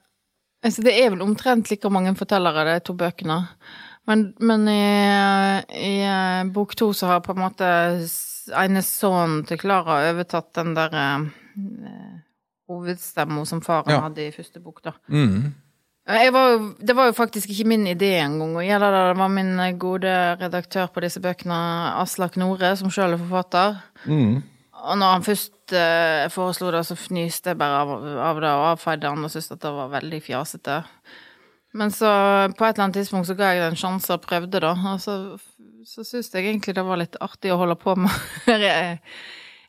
altså 0.66 0.84
det 0.86 0.94
er 1.00 1.14
vel 1.14 1.24
omtrent 1.24 1.72
like 1.72 1.90
mange 1.94 2.14
fortellere, 2.20 2.68
de 2.68 2.84
to 2.86 2.96
bøkene. 3.00 3.40
Men, 4.06 4.28
men 4.38 4.68
i, 4.70 4.84
i, 5.74 5.94
eh, 6.06 6.44
bok 6.54 6.76
to 6.78 6.92
så 6.94 7.10
har 7.10 7.24
på 7.26 7.34
en 7.34 7.42
måte 7.42 7.70
ene 8.54 8.84
sønnen 8.86 9.42
til 9.50 9.58
Klara 9.58 10.04
overtatt 10.12 10.52
den 10.60 10.76
der 10.78 10.94
uh, 10.94 11.24
hovedstemma 12.70 13.46
som 13.50 13.64
faren 13.66 13.96
ja. 13.96 14.04
hadde 14.06 14.28
i 14.28 14.34
første 14.36 14.62
bok, 14.62 14.84
da. 14.86 14.94
Mm. 15.10 15.56
Var 16.06 16.28
jo, 16.30 16.58
det 16.78 16.94
var 16.94 17.10
jo 17.10 17.16
faktisk 17.18 17.50
ikke 17.50 17.66
min 17.72 17.88
idé 17.90 18.12
engang 18.22 18.54
å 18.60 18.64
gjøre 18.66 18.90
det. 18.94 19.04
Det 19.10 19.18
var 19.18 19.32
min 19.34 19.54
gode 19.82 20.12
redaktør 20.38 20.92
på 20.94 21.02
disse 21.02 21.22
bøkene, 21.22 21.58
Aslak 21.98 22.38
Nore, 22.38 22.76
som 22.78 22.92
sjøl 22.94 23.16
er 23.16 23.22
forfatter. 23.24 23.80
Mm. 24.06 24.44
Og 24.86 25.00
når 25.02 25.16
han 25.16 25.26
først 25.26 25.74
eh, 25.74 26.28
foreslo 26.30 26.70
det, 26.76 26.84
så 26.86 26.98
fnyste 27.00 27.54
jeg 27.54 27.58
bare 27.58 27.80
av, 27.82 27.94
av 28.22 28.42
det 28.44 28.52
og 28.54 28.66
avfeide 28.76 29.10
han 29.10 29.26
og 29.26 29.34
syntes 29.34 29.56
at 29.56 29.64
det 29.64 29.72
var 29.80 29.96
veldig 29.96 30.20
fjasete. 30.28 30.76
Men 31.76 31.92
så 31.92 32.12
på 32.54 32.68
et 32.68 32.76
eller 32.76 32.86
annet 32.86 33.00
tidspunkt 33.02 33.28
så 33.28 33.38
ga 33.40 33.50
jeg 33.52 33.64
det 33.64 33.72
en 33.74 33.82
sjanse 33.82 34.14
og 34.14 34.24
prøvde, 34.24 34.62
da. 34.62 34.76
Og 34.94 35.02
så, 35.02 35.18
så 35.90 36.06
syntes 36.06 36.30
jeg 36.38 36.46
egentlig 36.46 36.78
det 36.78 36.86
var 36.86 37.02
litt 37.02 37.18
artig 37.24 37.52
å 37.52 37.58
holde 37.64 37.80
på 37.82 37.98
med. 37.98 38.14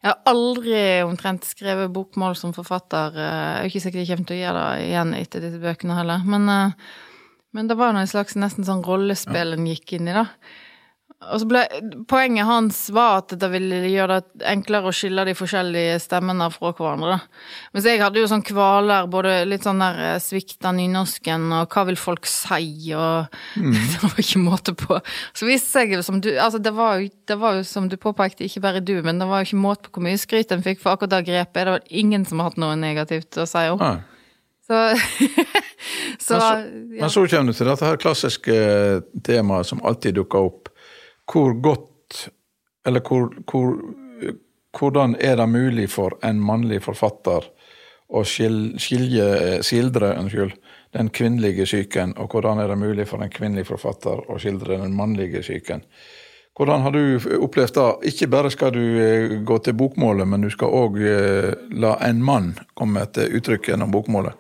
jeg, 0.07 0.15
har 0.15 0.31
aldri 0.31 0.83
omtrent 1.03 1.47
skrevet 1.49 1.91
bokmål 1.95 2.37
som 2.39 2.53
forfatter. 2.55 3.17
Jeg 3.19 3.57
er 3.57 3.71
ikke 3.71 3.83
sikkert 3.83 4.05
jeg 4.05 4.13
kommer 4.13 4.29
til 4.29 4.37
å 4.37 4.43
gjøre 4.45 4.63
det 4.63 4.85
igjen 4.87 5.15
etter 5.19 5.43
disse 5.43 5.63
bøkene 5.63 5.99
heller. 5.99 6.23
Men, 6.31 6.47
eh, 6.53 6.93
men 7.57 7.71
det 7.71 7.79
var 7.81 7.97
noe 7.97 8.07
slags 8.07 8.39
nesten 8.39 8.67
sånn 8.69 8.85
rollespill 8.87 9.57
en 9.57 9.67
gikk 9.67 9.97
inn 9.99 10.13
i, 10.13 10.15
da. 10.15 10.29
Og 11.33 11.41
så 11.43 11.49
ble, 11.49 11.63
Poenget 12.11 12.47
hans 12.49 12.79
var 12.95 13.21
at 13.21 13.35
det 13.41 13.49
ville 13.53 13.81
gjøre 13.91 14.21
det 14.21 14.47
enklere 14.51 14.91
å 14.91 14.95
skille 14.95 15.25
de 15.27 15.35
forskjellige 15.37 15.99
stemmene 16.05 16.49
fra 16.55 16.73
hverandre. 16.77 17.19
Mens 17.75 17.89
jeg 17.89 18.03
hadde 18.03 18.23
jo 18.23 18.31
sånn 18.31 18.45
kvaler, 18.47 19.09
både 19.11 19.39
litt 19.49 19.67
sånn 19.67 19.83
der 19.83 20.01
eh, 20.11 20.17
svikt 20.23 20.67
av 20.67 20.77
nynorsken 20.79 21.49
og 21.59 21.73
hva 21.73 21.87
vil 21.91 22.01
folk 22.01 22.29
si, 22.31 22.93
og 22.97 23.31
mm. 23.59 23.77
Det 23.93 24.03
var 24.03 24.21
ikke 24.23 24.43
måte 24.43 24.77
på. 24.79 24.99
Så 25.37 25.49
viste 25.49 25.87
jeg 25.87 26.05
som 26.07 26.21
du 26.23 26.33
Altså, 26.37 26.59
det 26.63 26.73
var, 26.77 27.01
jo, 27.01 27.11
det 27.29 27.39
var 27.41 27.57
jo 27.59 27.65
som 27.67 27.89
du 27.91 27.97
påpekte, 28.01 28.47
ikke 28.47 28.63
bare 28.65 28.85
du, 28.85 28.99
men 29.05 29.21
det 29.23 29.29
var 29.31 29.43
jo 29.43 29.51
ikke 29.51 29.63
måte 29.63 29.89
på 29.89 29.99
hvor 29.99 30.07
mye 30.09 30.21
skryt 30.21 30.53
en 30.53 30.65
fikk 30.65 30.83
for 30.83 30.95
akkurat 30.95 31.17
det 31.17 31.25
grepet. 31.31 31.63
Det 31.65 31.79
var 31.79 31.89
ingen 31.89 32.27
som 32.29 32.43
har 32.43 32.51
hatt 32.51 32.61
noe 32.61 32.77
negativt 32.79 33.39
å 33.41 33.49
si 33.49 33.65
om. 33.73 33.83
Ah. 33.83 34.05
Så, 34.67 34.75
så, 36.19 36.35
men, 36.35 36.41
så, 36.41 36.41
ja. 36.43 37.01
men 37.01 37.11
så 37.11 37.27
kommer 37.27 37.53
du 37.53 37.57
til 37.57 37.69
dette 37.71 37.87
her 37.87 38.01
klassiske 38.03 38.57
temaet 39.27 39.69
som 39.69 39.83
alltid 39.87 40.19
dukker 40.19 40.49
opp 40.51 40.73
hvor 41.33 41.55
godt 41.63 42.31
Eller 42.87 43.01
hvor, 43.03 43.33
hvor, 43.51 43.73
hvordan 44.79 45.17
er 45.21 45.37
det 45.37 45.49
mulig 45.49 45.89
for 45.91 46.15
en 46.23 46.39
mannlig 46.39 46.79
forfatter 46.85 47.49
å 48.07 48.23
skilje, 48.23 49.25
skildre 49.67 50.13
unnskyld, 50.21 50.53
den 50.95 51.11
kvinnelige 51.11 51.67
psyken, 51.67 52.15
og 52.17 52.31
hvordan 52.31 52.61
er 52.63 52.71
det 52.71 52.79
mulig 52.79 53.09
for 53.11 53.25
en 53.25 53.33
kvinnelig 53.33 53.67
forfatter 53.67 54.23
å 54.31 54.39
skildre 54.39 54.79
den 54.85 54.95
mannlige 54.95 55.43
psyken? 55.43 55.83
Hvordan 56.57 56.87
har 56.87 56.95
du 56.95 57.19
opplevd 57.43 57.75
det? 57.75 57.89
Ikke 58.13 58.31
bare 58.33 58.51
skal 58.55 58.73
du 58.73 58.81
eh, 58.81 59.37
gå 59.45 59.59
til 59.59 59.75
bokmålet, 59.77 60.29
men 60.29 60.47
du 60.47 60.51
skal 60.55 60.73
òg 60.73 60.97
eh, 61.03 61.51
la 61.77 61.97
en 62.07 62.23
mann 62.25 62.55
komme 62.79 63.03
til 63.13 63.35
uttrykk 63.37 63.73
gjennom 63.73 63.93
bokmålet. 63.93 64.39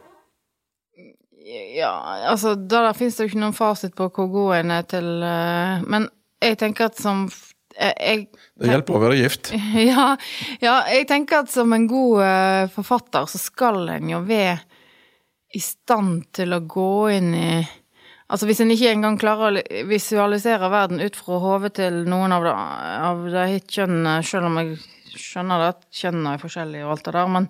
Ja, 1.77 1.91
altså, 2.31 2.55
da 2.55 2.87
der 2.87 2.97
finnes 2.97 3.19
det 3.19 3.27
jo 3.27 3.31
ikke 3.35 3.43
noen 3.43 3.57
fasit 3.57 3.93
på 3.99 4.09
hvor 4.09 4.31
god 4.33 4.55
en 4.57 4.73
er 4.79 4.87
til 4.89 5.11
Men 5.87 6.09
jeg 6.43 6.59
tenker 6.61 6.91
at 6.91 7.01
som 7.01 7.27
jeg, 7.77 8.29
Det 8.57 8.71
hjelper 8.71 8.97
å 8.97 9.03
være 9.03 9.19
gift. 9.21 9.53
Ja, 9.91 10.15
ja, 10.63 10.77
jeg 10.93 11.09
tenker 11.11 11.45
at 11.45 11.53
som 11.53 11.75
en 11.77 11.89
god 11.91 12.23
uh, 12.25 12.73
forfatter 12.73 13.29
så 13.31 13.41
skal 13.41 13.83
en 13.97 14.13
jo 14.13 14.23
være 14.27 14.59
i 15.57 15.63
stand 15.63 16.27
til 16.37 16.57
å 16.57 16.65
gå 16.67 16.93
inn 17.17 17.35
i 17.37 17.51
Altså 18.27 18.49
hvis 18.49 18.59
en 18.59 18.73
ikke 18.75 18.91
engang 18.91 19.17
klarer 19.21 19.55
å 19.55 19.83
visualisere 19.87 20.67
verden 20.73 20.99
ut 20.99 21.15
fra 21.15 21.37
hodet 21.39 21.77
til 21.79 22.01
noen 22.11 22.33
av 22.35 22.43
de, 22.43 22.55
av 23.07 23.21
de 23.31 23.45
kjønnene, 23.71 24.17
selv 24.27 24.49
om 24.49 24.59
jeg 24.59 24.81
skjønner 25.15 25.63
det 25.63 25.69
at 25.71 25.85
kjønnene 25.95 26.33
er 26.35 26.43
forskjellige 26.43 26.89
og 26.89 26.97
alt 26.97 27.05
det 27.07 27.15
der, 27.15 27.31
men 27.31 27.47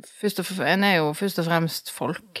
og, 0.00 0.40
en 0.64 0.86
er 0.88 0.96
jo 0.96 1.12
først 1.18 1.42
og 1.42 1.46
fremst 1.50 1.92
folk. 1.92 2.40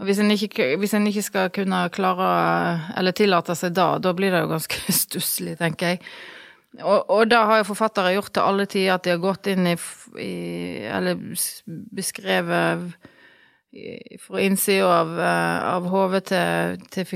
Og 0.00 0.08
hvis 0.08 0.22
en, 0.22 0.30
ikke, 0.32 0.72
hvis 0.80 0.94
en 0.96 1.06
ikke 1.06 1.24
skal 1.24 1.50
kunne 1.54 1.82
klare, 1.94 2.28
eller 2.98 3.14
tillate 3.16 3.54
seg 3.58 3.74
da, 3.76 3.94
da 4.02 4.14
blir 4.16 4.32
det 4.32 4.44
jo 4.44 4.52
ganske 4.54 4.94
stusslig, 5.04 5.58
tenker 5.60 5.94
jeg. 5.94 6.02
Og, 6.80 7.10
og 7.12 7.26
da 7.28 7.42
har 7.50 7.60
jo 7.60 7.68
forfattere 7.68 8.14
gjort 8.14 8.32
til 8.32 8.46
alle 8.48 8.64
tider 8.64 8.94
at 8.94 9.04
de 9.04 9.12
har 9.12 9.20
gått 9.20 9.50
inn 9.52 9.66
i, 9.68 9.74
i 10.16 10.32
Eller 10.88 11.18
beskrevet 11.92 12.94
fra 14.20 14.40
innsida 14.40 14.88
av, 15.00 15.12
eh, 15.20 15.64
av 15.64 15.86
hodet 15.88 16.26
til, 16.28 16.82
til, 16.92 17.06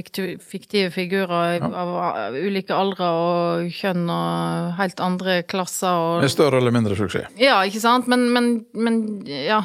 fiktive 0.40 0.88
figurer 0.94 1.58
ja. 1.58 1.68
av, 1.68 1.90
av, 2.00 2.36
ulike 2.36 2.72
aldre 2.72 3.08
og 3.12 3.66
kjønn 3.76 4.08
og 4.08 4.70
helt 4.78 5.02
andre 5.04 5.42
klasser. 5.44 5.92
Og, 5.92 6.22
Med 6.24 6.32
større 6.32 6.62
eller 6.62 6.72
mindre 6.72 6.96
suksess. 6.96 7.28
Ja, 7.40 7.58
ikke 7.68 7.82
sant. 7.84 8.08
Men, 8.08 8.30
men, 8.32 8.50
men, 8.72 9.02
ja. 9.28 9.60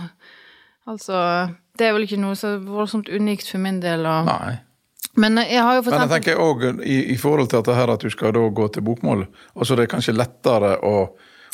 Altså 0.90 1.16
Det 1.78 1.88
er 1.88 1.96
vel 1.96 2.06
ikke 2.08 2.20
noe 2.22 2.36
så 2.38 2.58
voldsomt 2.62 3.10
unikt 3.10 3.48
for 3.50 3.64
min 3.64 3.80
del. 3.84 4.06
Og, 4.06 4.28
Nei. 4.28 4.60
Men 5.20 5.42
jeg 5.44 5.60
har 5.60 5.78
jo 5.78 5.84
for 5.86 5.96
Men 5.96 6.06
jeg 6.06 6.14
tenker 6.22 6.40
òg 6.40 6.64
i, 6.86 6.98
i, 7.14 7.18
forhold 7.20 7.52
til 7.52 7.60
dette 7.60 7.76
her 7.76 7.92
at 7.92 8.04
du 8.04 8.12
skal 8.14 8.32
da 8.36 8.46
gå 8.48 8.68
til 8.72 8.86
bokmål, 8.88 9.26
altså 9.56 9.76
det 9.76 9.86
er 9.86 9.92
kanskje 9.92 10.16
lettere 10.16 10.78
å 10.88 10.96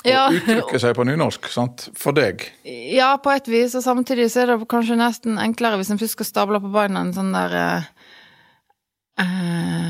ja. 0.06 0.28
uttrykke 0.30 0.82
seg 0.82 0.94
på 0.98 1.06
nynorsk, 1.10 1.48
sant? 1.50 1.88
For 1.98 2.16
deg? 2.18 2.46
Ja, 2.94 3.16
på 3.22 3.34
et 3.34 3.50
vis, 3.50 3.74
og 3.78 3.86
samtidig 3.86 4.30
så 4.34 4.44
er 4.44 4.54
det 4.54 4.70
kanskje 4.70 5.00
nesten 5.00 5.42
enklere 5.42 5.80
hvis 5.82 5.90
en 5.94 6.02
først 6.02 6.18
skal 6.20 6.30
stable 6.30 6.62
på 6.62 6.74
beina 6.74 7.02
en 7.02 7.16
sånn 7.16 7.34
der 7.34 7.58
eh, 7.62 7.88
uh, 9.26 9.90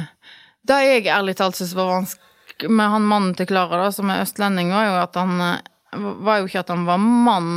Det 0.67 0.79
jeg 0.85 1.09
ærlig 1.11 1.35
talt 1.39 1.59
syns 1.59 1.75
var 1.75 1.91
vanskelig 1.91 2.23
med 2.71 2.89
han 2.89 3.05
mannen 3.05 3.35
til 3.37 3.45
Klara, 3.51 3.83
da, 3.83 3.91
som 3.93 4.09
er 4.09 4.23
østlending, 4.23 4.71
var 4.73 4.87
jo 4.87 4.95
at 5.01 5.19
han 5.19 5.41
uh, 5.43 6.15
var 6.25 6.39
jo 6.39 6.47
ikke 6.49 6.63
at 6.63 6.71
han 6.73 6.87
var 6.87 6.97
mann. 7.01 7.51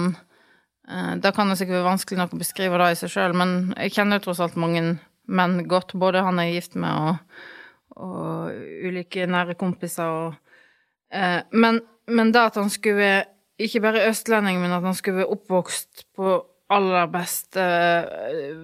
Det 1.22 1.30
kan 1.36 1.50
det 1.50 1.56
sikkert 1.60 1.78
være 1.78 1.86
vanskelig 1.86 2.18
nok 2.18 2.32
å 2.34 2.40
beskrive 2.40 2.78
det 2.80 2.88
i 2.90 2.98
seg 2.98 3.12
sjøl, 3.12 3.34
men 3.38 3.50
jeg 3.76 3.94
kjenner 3.94 4.18
jo 4.18 4.24
tross 4.24 4.40
alt 4.42 4.56
mange 4.58 4.82
menn 5.30 5.60
godt. 5.70 5.94
Både 5.94 6.24
han 6.26 6.40
er 6.42 6.50
gift 6.50 6.74
med, 6.74 6.90
og, 6.90 7.44
og 8.02 8.88
ulike 8.88 9.28
nære 9.30 9.54
kompiser. 9.60 10.10
Og, 10.10 10.58
eh, 11.14 11.40
men 11.54 11.78
men 12.10 12.32
da 12.34 12.48
at 12.50 12.58
han 12.58 12.70
skulle 12.72 13.10
ikke 13.60 13.82
bare 13.84 14.06
østlending, 14.08 14.60
men 14.62 14.74
at 14.74 14.84
han 14.86 14.96
skulle 14.96 15.22
være 15.22 15.34
oppvokst 15.36 16.06
på 16.18 16.38
aller 16.70 17.10
beste 17.10 17.64
eh, 17.64 18.54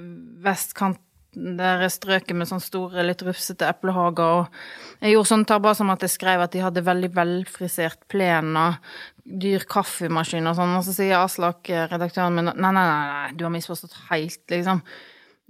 vestkant 0.44 1.02
der 1.36 1.82
jeg 1.84 1.92
strøket 1.92 2.32
med 2.32 2.48
sånne 2.48 2.64
store, 2.64 3.02
litt 3.04 3.20
rufsete 3.26 3.66
eplehager. 3.68 4.46
Og 4.46 5.02
jeg 5.04 5.12
gjorde 5.12 5.28
sånne 5.28 5.48
tabber 5.50 5.74
som 5.76 5.90
at 5.92 6.06
jeg 6.06 6.14
skrev 6.14 6.40
at 6.40 6.54
de 6.54 6.62
hadde 6.64 6.84
veldig 6.86 7.10
velfrisert 7.12 8.06
plen 8.08 8.56
og 8.56 8.78
dyr 9.26 9.66
kaffemaskin 9.68 10.46
og 10.46 10.56
sånn, 10.58 10.76
og 10.78 10.86
så 10.86 10.94
sier 10.94 11.18
Aslak, 11.18 11.68
eh, 11.70 11.88
redaktøren 11.90 12.36
min, 12.36 12.52
nei, 12.54 12.72
nei, 12.72 12.86
nei, 12.86 13.34
du 13.36 13.44
har 13.46 13.52
misforstått 13.54 13.96
helt, 14.10 14.42
liksom. 14.52 14.82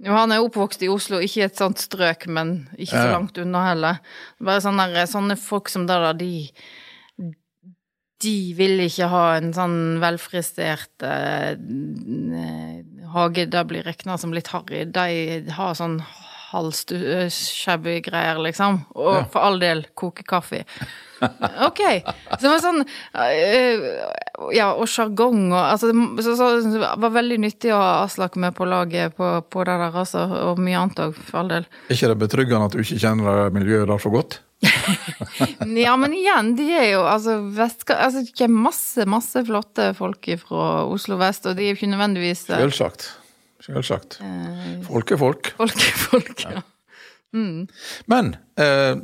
Jo, 0.05 0.13
han 0.13 0.33
er 0.33 0.43
oppvokst 0.45 0.83
i 0.85 0.89
Oslo, 0.93 1.19
ikke 1.25 1.47
et 1.47 1.57
sånt 1.57 1.81
strøk, 1.81 2.27
men 2.29 2.67
ikke 2.77 2.93
så 2.93 3.07
langt 3.15 3.39
unna 3.41 3.63
heller. 3.71 4.03
Bare 4.37 4.61
sånne, 4.61 5.07
sånne 5.09 5.37
folk 5.41 5.71
som 5.73 5.87
det 5.89 5.97
der, 6.03 6.19
de 6.19 6.33
de 8.23 8.53
vil 8.57 8.79
ikke 8.81 9.09
ha 9.11 9.25
en 9.37 9.51
sånn 9.53 9.99
velfristert 10.01 11.03
eh, 11.05 11.53
hage 13.13 13.45
det 13.53 13.63
blir 13.69 13.85
regna 13.85 14.17
som 14.17 14.33
litt 14.33 14.49
harry. 14.53 14.85
De 14.89 15.43
har 15.53 15.77
sånn 15.77 15.99
halvshabby 16.51 17.99
greier, 18.05 18.39
liksom. 18.43 18.81
Og 18.95 19.13
ja. 19.19 19.25
for 19.31 19.47
all 19.47 19.59
del 19.61 19.85
koke 19.97 20.25
kaffe. 20.27 20.63
Ok. 21.65 21.81
Så 22.29 22.43
det 22.43 22.49
var 22.51 22.59
sånn 22.61 22.83
uh, 23.17 23.85
Ja, 24.53 24.67
og 24.77 24.85
sjargong 24.85 25.47
og 25.49 25.57
altså, 25.57 25.89
så, 25.89 26.35
så, 26.37 26.49
så, 26.61 26.73
Det 26.75 26.91
var 27.01 27.15
veldig 27.15 27.39
nyttig 27.41 27.71
å 27.73 27.79
ha 27.81 28.03
Aslak 28.03 28.37
med 28.37 28.53
på 28.53 28.67
laget 28.69 29.15
på, 29.17 29.31
på 29.49 29.65
det 29.65 29.79
der, 29.81 29.97
altså. 30.03 30.27
Og 30.51 30.61
mye 30.61 30.77
annet 30.77 31.01
òg, 31.07 31.17
for 31.17 31.41
all 31.41 31.53
del. 31.55 31.69
Er 31.87 31.97
ikke 31.97 32.11
det 32.13 32.19
betryggende 32.25 32.69
at 32.69 32.77
du 32.77 32.83
ikke 32.83 33.01
kjenner 33.01 33.55
miljøet 33.55 33.89
der 33.89 34.03
for 34.03 34.13
godt? 34.13 34.41
ja, 35.85 35.93
men 35.97 36.13
igjen, 36.17 36.55
de 36.57 36.65
er 36.73 36.87
jo 36.95 37.03
altså, 37.05 37.35
Vestka, 37.53 37.93
altså 38.07 38.23
Det 38.25 38.47
er 38.47 38.49
masse, 38.49 39.05
masse 39.05 39.43
flotte 39.45 39.91
folk 39.97 40.29
fra 40.41 40.69
Oslo 40.89 41.19
vest, 41.21 41.45
og 41.45 41.57
de 41.57 41.67
er 41.67 41.73
jo 41.73 41.77
ikke 41.77 41.91
nødvendigvis 41.91 42.47
eh, 42.49 42.63
Selvsagt. 42.65 43.11
Selvsagt. 43.67 44.19
Eh, 44.23 44.73
folk 44.87 45.11
er 45.11 45.21
folk. 45.21 45.53
Folk 45.59 45.77
er 45.83 46.01
folk, 46.07 46.43
ja. 46.47 46.63
Mm. 47.35 47.67
Men 48.07 48.35
eh, 48.57 48.95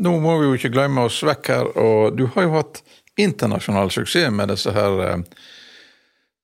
nå 0.00 0.12
må 0.20 0.38
vi 0.40 0.48
jo 0.48 0.56
ikke 0.58 0.72
glemme 0.74 1.06
oss 1.08 1.22
vekk 1.24 1.52
her, 1.52 1.68
og 1.80 2.16
du 2.16 2.26
har 2.34 2.46
jo 2.46 2.56
hatt 2.58 2.82
internasjonal 3.16 3.90
suksess 3.92 4.32
med 4.32 4.50
disse 4.52 4.72
her 4.76 4.98
eh, 5.06 5.22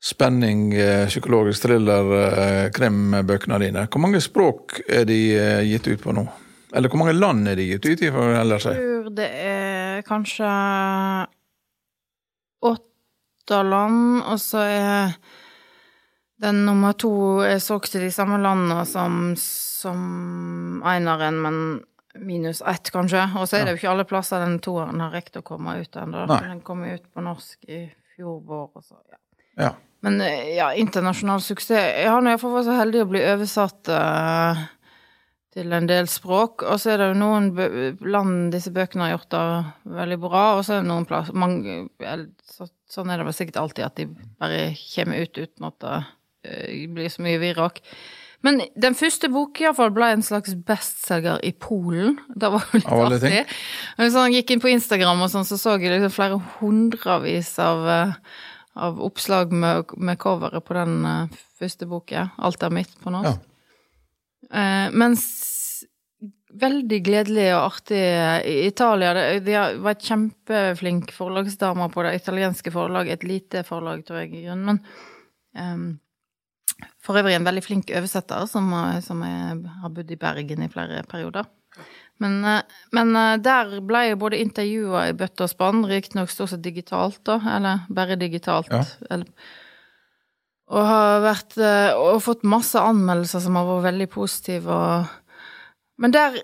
spenning, 0.03 0.71
eh, 0.75 1.07
psykologisk 1.11 1.67
thriller, 1.67 2.15
eh, 2.21 2.71
krimbøkene 2.75 3.61
dine. 3.63 3.85
Hvor 3.93 4.03
mange 4.03 4.23
språk 4.25 4.81
er 4.89 5.05
de 5.09 5.21
gitt 5.69 5.91
ut 5.91 6.01
på 6.03 6.17
nå? 6.17 6.25
Eller 6.73 6.89
hvor 6.89 7.03
mange 7.03 7.19
land 7.19 7.49
er 7.51 7.61
de 7.61 7.69
gitt 7.69 7.85
ut 7.85 8.01
i? 8.01 8.11
for 8.11 8.33
Jeg 8.33 8.61
tror 8.65 9.13
det 9.13 9.29
er 9.29 10.03
kanskje 10.09 10.49
åtte 12.65 13.63
land, 13.69 14.23
og 14.25 14.41
så 14.41 14.65
er 14.65 15.17
den 16.43 16.65
nummer 16.67 16.97
to 16.99 17.13
er 17.47 17.61
solgt 17.63 17.93
til 17.95 18.03
de 18.07 18.11
samme 18.15 18.41
landene 18.43 18.83
som, 18.89 19.33
som 19.39 20.83
eineren, 20.89 21.39
men 21.45 21.57
minus 22.19 22.63
ett, 22.67 22.91
kanskje. 22.93 23.23
Og 23.39 23.49
så 23.49 23.59
er 23.59 23.65
det 23.65 23.75
jo 23.75 23.81
ikke 23.83 23.93
alle 23.93 24.07
plasser 24.09 24.43
den 24.43 24.59
toeren 24.65 25.01
har 25.05 25.15
rekt 25.15 25.39
å 25.39 25.45
komme 25.47 25.79
ut 25.81 25.97
ennå. 25.97 26.27
Den 26.33 26.61
kom 26.67 26.85
ut 26.85 27.07
på 27.15 27.25
norsk 27.25 27.71
i 27.71 27.85
fjor 28.17 28.43
vår, 28.49 28.69
og 28.75 28.85
så 28.85 28.99
ja. 28.99 29.21
ja. 29.69 29.73
Men 30.03 30.19
ja, 30.51 30.73
internasjonal 30.75 31.39
suksess 31.45 31.79
Jeg 31.79 32.09
har 32.11 32.25
iallfall 32.27 32.57
vært 32.57 32.67
så 32.67 32.75
heldig 32.75 33.05
å 33.05 33.11
bli 33.13 33.21
oversatt 33.23 33.91
uh, 33.95 34.63
til 35.55 35.77
en 35.77 35.87
del 35.87 36.09
språk. 36.11 36.65
Og 36.67 36.81
så 36.83 36.93
er 36.93 36.99
det 36.99 37.13
jo 37.13 37.21
noen 37.21 37.53
land 38.03 38.51
disse 38.55 38.73
bøkene 38.75 39.07
har 39.07 39.15
gjort 39.15 39.31
det 39.37 39.45
veldig 40.01 40.19
bra, 40.25 40.43
og 40.57 40.65
så 40.67 40.75
er 40.77 40.83
det 40.83 40.91
noen 40.91 41.07
plasser 41.07 42.27
så, 42.51 42.67
Sånn 42.93 43.09
er 43.09 43.23
det 43.23 43.25
vel 43.25 43.37
sikkert 43.39 43.63
alltid, 43.63 43.87
at 43.87 43.95
de 43.97 44.35
bare 44.43 44.75
kommer 44.91 45.23
ut 45.23 45.39
uten 45.39 45.71
at 45.71 45.79
det 45.81 45.95
blir 46.43 47.13
så 47.13 47.23
mye 47.23 47.41
virak. 47.43 47.81
Men 48.43 48.59
den 48.75 48.97
første 48.99 49.31
boken 49.31 49.69
iallfall 49.69 49.93
ble 49.95 50.09
en 50.17 50.25
slags 50.27 50.57
bestselger 50.67 51.39
i 51.47 51.53
Polen. 51.55 52.17
Det 52.35 52.51
var 52.51 52.65
jo 52.67 52.81
litt 52.81 52.89
artig. 52.91 53.45
Så 54.01 54.25
han 54.25 54.35
gikk 54.35 54.51
inn 54.51 54.65
på 54.65 54.73
Instagram, 54.73 55.23
og 55.23 55.31
sånn, 55.31 55.47
så 55.47 55.59
så 55.61 55.77
jeg 55.77 55.95
liksom 55.95 56.15
flere 56.15 56.41
hundrevis 56.59 57.53
av, 57.63 57.87
eh, 57.93 58.17
av 58.75 58.99
oppslag 59.07 59.55
med, 59.55 59.95
med 59.95 60.19
coveret 60.23 60.67
på 60.67 60.75
den 60.75 60.99
uh, 61.07 61.41
første 61.63 61.87
boken. 61.87 62.35
Alt 62.43 62.67
er 62.67 62.75
mitt 62.75 62.99
på 63.05 63.15
norsk. 63.15 63.39
Ja. 63.39 63.49
Eh, 64.51 64.91
mens 64.91 65.25
veldig 66.53 66.99
gledelig 67.07 67.47
og 67.55 67.63
artig 67.71 68.01
i 68.45 68.67
Italia 68.67 69.15
De 69.41 69.55
var 69.81 69.95
et 69.95 70.05
kjempeflink 70.05 71.15
forlagsdame 71.17 71.87
på 71.95 72.05
det 72.05 72.19
italienske 72.19 72.75
forlaget. 72.75 73.23
Et 73.23 73.31
lite 73.31 73.63
forlag, 73.65 74.03
tror 74.05 74.25
jeg, 74.25 74.35
i 74.35 74.49
grunnen. 74.49 74.83
Men 75.55 75.79
um, 75.79 75.87
for 77.03 77.19
øvrig 77.19 77.35
en 77.39 77.49
veldig 77.49 77.65
flink 77.65 77.91
oversetter 77.95 78.47
som, 78.51 78.71
som 79.05 79.25
er, 79.27 79.59
har 79.83 79.93
bodd 79.95 80.11
i 80.13 80.21
Bergen 80.21 80.65
i 80.65 80.71
flere 80.73 81.03
perioder. 81.09 81.49
Men, 82.23 82.45
men 82.95 83.17
der 83.43 83.73
ble 83.83 84.05
jo 84.11 84.19
både 84.21 84.39
intervjua 84.39 85.09
i 85.09 85.15
bøtte 85.17 85.47
og 85.47 85.51
spann, 85.51 85.81
riktignok 85.89 86.31
stort 86.31 86.53
sett 86.53 86.63
digitalt, 86.63 87.19
da, 87.27 87.41
eller 87.57 87.87
bare 87.91 88.19
digitalt. 88.21 88.71
Ja. 88.71 88.85
Eller, 89.11 89.27
og 90.73 90.87
har 90.89 91.23
vært 91.25 91.59
eh, 91.61 91.91
Og 91.99 92.23
fått 92.25 92.47
masse 92.49 92.81
anmeldelser 92.81 93.45
som 93.45 93.59
har 93.59 93.69
vært 93.69 93.89
veldig 93.91 94.09
positive 94.13 94.73
og 94.73 95.11
Men 96.03 96.15
der 96.15 96.39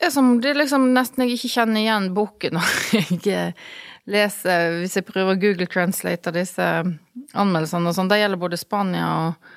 er 0.00 0.12
som 0.12 0.36
Det 0.40 0.52
er 0.52 0.62
liksom 0.62 0.90
nesten 0.96 1.24
jeg 1.24 1.36
ikke 1.36 1.54
kjenner 1.58 1.82
igjen 1.82 2.10
boken 2.16 2.56
når 2.58 2.72
jeg 3.26 3.54
leser 4.06 4.80
Hvis 4.80 4.96
jeg 4.98 5.08
prøver 5.08 5.34
å 5.34 5.40
Google 5.40 5.68
Translate 5.70 6.34
disse 6.36 6.66
anmeldelsene 7.36 7.90
og 7.90 7.96
sånn. 7.96 8.08
Det 8.10 8.20
gjelder 8.20 8.40
både 8.40 8.58
Spania 8.60 9.06
og, 9.26 9.54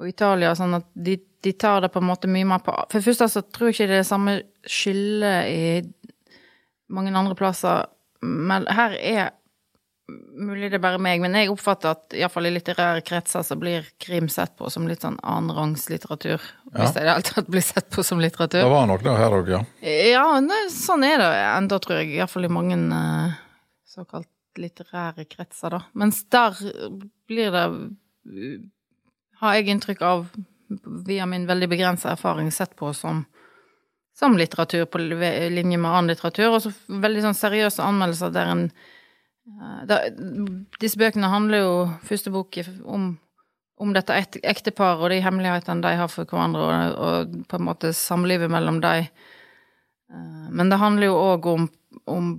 og 0.00 0.08
Italia, 0.08 0.54
sånn 0.56 0.78
at 0.78 0.86
de, 0.94 1.18
de, 1.44 1.52
tar 1.60 1.84
det 1.84 1.92
på 1.92 2.00
en 2.00 2.08
måte 2.08 2.30
mye 2.30 2.48
mer 2.48 2.62
på 2.64 2.72
For 2.88 2.98
det 2.98 3.06
første 3.06 3.28
så 3.28 3.42
tror 3.44 3.68
jeg 3.68 3.76
ikke 3.76 3.90
det 3.90 3.98
er 3.98 4.04
det 4.04 4.08
samme 4.08 4.36
skillet 4.64 5.50
i 5.50 6.14
mange 6.90 7.12
andre 7.14 7.36
plasser, 7.38 7.90
men 8.24 8.66
her 8.72 8.96
er 8.98 9.28
mulig 10.10 10.70
det 10.70 10.80
er 10.80 10.82
bare 10.82 10.98
meg, 11.02 11.20
men 11.22 11.36
jeg 11.38 11.50
oppfatter 11.52 11.92
at 11.92 12.16
iallfall 12.18 12.48
i 12.48 12.52
litterære 12.54 13.04
kretser 13.06 13.44
så 13.46 13.56
blir 13.60 13.86
krim 14.02 14.26
sett 14.32 14.56
på 14.58 14.70
som 14.72 14.88
litt 14.90 15.04
sånn 15.04 15.20
annenrangslitteratur. 15.22 16.42
Hvis 16.74 16.96
det 16.96 17.04
i 17.04 17.06
det 17.06 17.12
hele 17.12 17.26
tatt 17.28 17.50
blir 17.52 17.64
sett 17.64 17.86
på 17.94 18.02
som 18.06 18.22
litteratur. 18.22 18.58
Det 18.64 18.72
var 18.72 18.88
nok 18.90 19.04
det 19.06 19.14
her 19.20 19.36
òg, 19.36 19.52
ja. 19.54 19.62
Ja, 20.10 20.24
ne, 20.42 20.58
sånn 20.74 21.06
er 21.06 21.22
det 21.22 21.30
enda, 21.44 21.78
tror 21.82 22.00
jeg. 22.00 22.10
Iallfall 22.16 22.48
i 22.48 22.52
mange 22.52 22.80
uh, 22.90 23.38
såkalt 23.86 24.30
litterære 24.58 25.28
kretser, 25.30 25.76
da. 25.76 25.84
Mens 25.98 26.24
der 26.32 26.58
blir 27.30 27.54
det 27.54 27.66
Har 29.40 29.56
jeg 29.56 29.72
inntrykk 29.72 30.02
av, 30.04 30.26
via 31.06 31.26
min 31.26 31.46
veldig 31.48 31.68
begrensa 31.70 32.12
erfaring, 32.12 32.50
sett 32.54 32.76
på 32.78 32.92
som 32.96 33.24
som 34.20 34.36
litteratur 34.36 34.84
på 34.84 34.98
linje 34.98 35.78
med 35.78 35.90
annen 35.90 36.12
litteratur, 36.12 36.50
og 36.52 36.60
så 36.60 36.72
veldig 37.00 37.22
sånn 37.24 37.38
seriøse 37.38 37.84
anmeldelser 37.84 38.34
der 38.34 38.52
en 38.52 38.66
eh, 38.68 39.78
der, 39.88 40.10
Disse 40.82 41.00
bøkene 41.00 41.30
handler 41.32 41.64
jo, 41.64 41.74
første 42.04 42.32
bok, 42.34 42.58
om, 42.84 43.14
om 43.80 43.94
dette 43.96 44.18
ekteparet 44.42 45.06
og 45.06 45.14
de 45.14 45.22
hemmelighetene 45.24 45.84
de 45.86 45.94
har 46.02 46.12
for 46.12 46.28
hverandre, 46.28 46.66
og, 46.66 46.98
og 47.00 47.48
på 47.48 47.60
en 47.60 47.68
måte 47.70 47.94
samlivet 47.96 48.52
mellom 48.52 48.82
dem. 48.84 49.08
Eh, 50.12 50.46
men 50.52 50.72
det 50.72 50.82
handler 50.84 51.08
jo 51.08 51.22
òg 51.22 51.52
om, 51.54 51.68
om, 52.04 52.32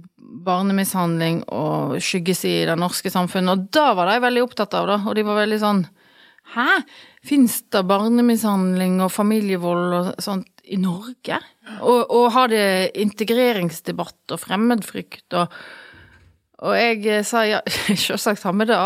barnemishandling 0.46 1.42
og 1.52 1.98
skyggesider 2.00 2.62
i 2.62 2.70
det 2.70 2.78
norske 2.80 3.10
samfunnet, 3.12 3.58
og 3.58 3.74
da 3.74 3.90
var 3.98 4.08
de 4.08 4.22
veldig 4.24 4.46
opptatt 4.46 4.78
av 4.78 4.86
det, 4.88 5.02
og 5.02 5.18
de 5.18 5.26
var 5.28 5.42
veldig 5.42 5.58
sånn 5.66 5.82
Hæ? 6.52 6.82
Fins 7.24 7.62
det 7.72 7.84
barnemishandling 7.88 9.00
og 9.04 9.12
familievold 9.14 9.94
og 9.96 10.10
sånt 10.24 10.50
i 10.68 10.80
Norge? 10.80 11.38
Og, 11.80 12.02
og 12.10 12.26
har 12.36 12.52
det 12.52 12.66
integreringsdebatt 13.00 14.36
og 14.36 14.42
fremmedfrykt 14.42 15.40
og 15.40 15.62
Og 16.62 16.76
jeg 16.78 17.06
eh, 17.10 17.24
sa 17.26 17.42
ja, 17.48 17.62
selvsagt 18.08 18.44
har 18.46 18.54
vi 18.54 18.68
det. 18.70 18.82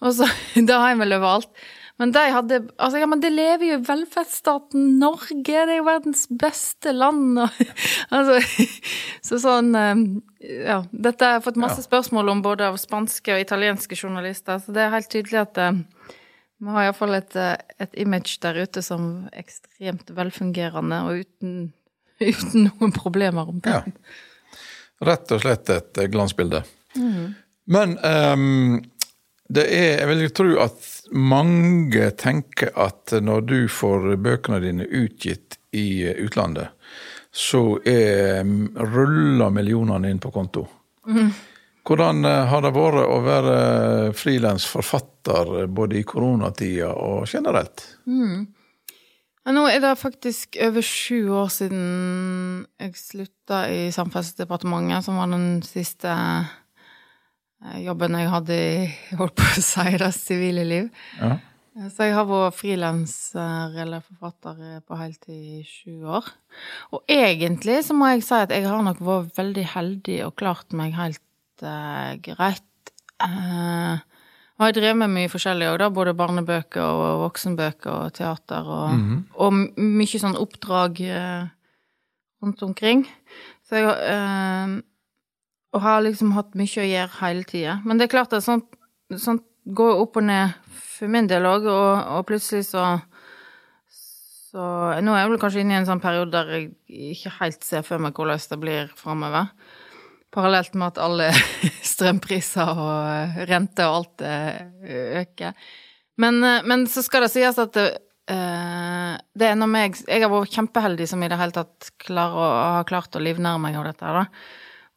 Og 0.00 0.14
så 0.16 0.28
Det 0.68 0.72
har 0.72 0.94
jeg 0.94 1.02
vel 1.02 1.18
overalt. 1.18 1.50
Men 1.98 2.12
de 2.12 2.22
hadde 2.32 2.60
Altså, 2.78 3.00
ja, 3.00 3.08
men 3.08 3.20
det 3.20 3.32
lever 3.32 3.66
jo 3.70 3.76
i 3.78 3.84
velferdsstaten 3.84 4.98
Norge, 5.00 5.42
det 5.44 5.74
er 5.74 5.78
jo 5.80 5.88
verdens 5.88 6.26
beste 6.28 6.92
land, 6.92 7.38
og 7.40 7.60
Altså 8.16 8.40
Så 9.24 9.40
sånn 9.42 9.74
eh, 9.74 10.06
Ja. 10.62 10.82
Dette 10.92 11.26
har 11.26 11.38
jeg 11.38 11.46
fått 11.48 11.60
masse 11.60 11.82
spørsmål 11.84 12.32
om 12.32 12.42
både 12.44 12.70
av 12.70 12.76
spanske 12.78 13.34
og 13.34 13.42
italienske 13.42 13.96
journalister, 13.98 14.60
så 14.62 14.72
det 14.72 14.84
er 14.84 14.92
helt 14.92 15.10
tydelig 15.10 15.40
at 15.42 15.58
eh, 15.58 15.80
vi 16.58 16.72
har 16.72 16.86
iallfall 16.86 17.14
et, 17.18 17.36
eh, 17.36 17.56
et 17.78 17.98
image 18.00 18.38
der 18.42 18.62
ute 18.64 18.82
som 18.82 19.26
ekstremt 19.36 20.10
velfungerende 20.16 21.02
og 21.08 21.24
uten, 21.24 21.56
uten 22.30 22.68
noen 22.70 22.94
problemer 22.96 23.48
om 23.48 23.60
det. 23.64 23.76
Ja. 23.76 23.82
Rett 25.06 25.32
og 25.34 25.42
slett 25.44 25.72
et 25.72 26.00
eh, 26.00 26.08
glansbilde. 26.12 26.62
Mm. 26.96 27.34
Men 27.66 27.98
um, 27.98 28.84
det 29.52 29.64
er 29.74 29.98
Jeg 30.00 30.08
vil 30.08 30.30
tro 30.34 30.54
at 30.62 30.86
mange 31.12 32.08
tenker 32.18 32.70
at 32.78 33.12
når 33.22 33.44
du 33.46 33.58
får 33.70 34.14
bøkene 34.22 34.62
dine 34.64 34.86
utgitt 34.86 35.58
i 35.76 36.06
eh, 36.06 36.16
utlandet, 36.24 36.72
så 37.36 37.76
er, 37.84 38.40
ruller 38.80 39.52
millionene 39.52 40.08
inn 40.10 40.22
på 40.22 40.32
konto. 40.32 40.64
Mm. 41.06 41.28
Hvordan 41.86 42.24
eh, 42.26 42.44
har 42.50 42.64
det 42.64 42.74
vært 42.74 43.06
å 43.06 43.16
være 43.22 43.56
frilansforfatter 44.18 45.54
eh, 45.62 45.70
både 45.70 46.00
i 46.00 46.06
koronatida 46.06 46.90
og 46.98 47.26
generelt? 47.30 47.84
Mm. 48.10 48.46
Ja, 49.46 49.52
nå 49.54 49.68
er 49.70 49.78
det 49.84 49.92
faktisk 50.00 50.58
over 50.66 50.82
sju 50.82 51.30
år 51.38 51.50
siden 51.54 52.64
jeg 52.82 52.96
slutta 52.98 53.66
i 53.70 53.84
Samferdselsdepartementet, 53.94 55.06
som 55.06 55.20
var 55.20 55.30
den 55.30 55.60
siste 55.62 56.10
eh, 56.10 57.76
jobben 57.84 58.18
jeg 58.18 58.32
hadde 58.32 58.56
i 58.56 58.88
holdt 59.20 59.36
på 59.38 59.46
å 59.46 59.62
si 59.68 60.00
det 60.02 60.10
sivile 60.16 60.66
liv. 60.66 60.90
Ja. 61.20 61.36
Så 61.92 62.08
jeg 62.08 62.16
har 62.16 62.24
vært 62.26 62.56
frilanser 62.56 63.74
eller 63.84 64.00
forfatter 64.00 64.80
på 64.88 64.96
heltid 64.96 65.60
i 65.60 65.62
sju 65.68 66.08
år. 66.08 66.30
Og 66.96 67.04
egentlig 67.12 67.82
så 67.84 67.94
må 67.94 68.08
jeg 68.14 68.24
si 68.24 68.38
at 68.40 68.54
jeg 68.56 68.64
har 68.64 68.80
nok 68.82 69.02
vært 69.04 69.36
veldig 69.36 69.66
heldig 69.74 70.18
og 70.24 70.38
klart 70.40 70.72
meg 70.74 70.96
helt 70.96 71.20
uh, 71.64 72.16
greit. 72.24 72.92
Uh, 73.22 73.96
og 74.56 74.68
jeg 74.68 74.76
drev 74.78 74.96
med 74.96 75.12
mye 75.12 75.30
forskjellig 75.32 75.68
òg. 75.72 75.84
Både 75.94 76.16
barnebøker 76.16 76.82
og 76.84 77.22
voksenbøker 77.26 77.92
og 77.92 78.14
teater 78.16 78.64
og, 78.64 78.94
mm 78.94 79.04
-hmm. 79.04 79.22
og 79.34 79.52
mye 79.76 80.18
sånn 80.18 80.36
oppdrag 80.36 81.00
uh, 81.00 81.48
rundt 82.42 82.62
omkring. 82.62 83.06
Så 83.68 83.76
jeg 83.76 83.86
uh, 83.86 84.80
Og 85.72 85.82
har 85.82 86.00
liksom 86.00 86.32
hatt 86.32 86.54
mye 86.54 86.80
å 86.80 86.90
gjøre 86.92 87.20
hele 87.20 87.44
tida. 87.44 87.80
Men 87.84 87.98
det 87.98 88.04
er 88.04 88.16
klart 88.16 88.32
at 88.32 88.42
sånt, 88.42 88.64
sånt 89.16 89.42
går 89.66 90.00
opp 90.00 90.16
og 90.16 90.22
ned 90.22 90.54
for 90.70 91.08
min 91.08 91.26
del 91.26 91.44
òg, 91.44 91.66
og, 91.66 92.06
og, 92.16 92.26
plutselig 92.26 92.64
så 92.70 93.00
Så 94.56 95.00
nå 95.02 95.12
er 95.12 95.18
jeg 95.18 95.30
vel 95.30 95.38
kanskje 95.38 95.60
inne 95.60 95.74
i 95.74 95.76
en 95.76 95.86
sånn 95.86 96.00
periode 96.00 96.32
der 96.32 96.46
jeg 96.48 96.70
ikke 96.88 97.32
helt 97.40 97.64
ser 97.64 97.82
for 97.82 97.98
meg 97.98 98.14
hvordan 98.14 98.40
det 98.50 98.58
blir 98.60 98.86
framover. 98.96 99.50
Parallelt 100.36 100.74
med 100.76 100.92
at 100.92 101.00
alle 101.00 101.30
strømpriser 101.92 102.80
og 102.82 103.38
rente 103.48 103.86
og 103.88 104.02
alt 104.02 104.24
eh, 104.26 105.22
øker. 105.22 105.56
Men, 106.20 106.42
eh, 106.44 106.66
men, 106.68 106.84
så 106.92 107.04
skal 107.04 107.24
det 107.24 107.32
sies 107.32 107.56
at 107.60 107.72
det, 107.76 107.86
eh, 108.32 109.14
det 109.36 109.48
er 109.48 109.56
når 109.56 109.72
meg 109.72 109.96
Jeg 110.04 110.24
har 110.24 110.32
vært 110.32 110.52
kjempeheldig 110.58 111.08
som 111.08 111.24
i 111.24 111.30
det 111.32 111.40
hele 111.40 111.56
tatt 111.56 111.90
klarer 112.04 112.36
å, 112.36 112.52
har 112.76 112.88
klart 112.88 113.16
å 113.16 113.24
livnære 113.24 113.62
meg 113.64 113.80
av 113.80 113.88
dette, 113.88 114.14
da. 114.20 114.26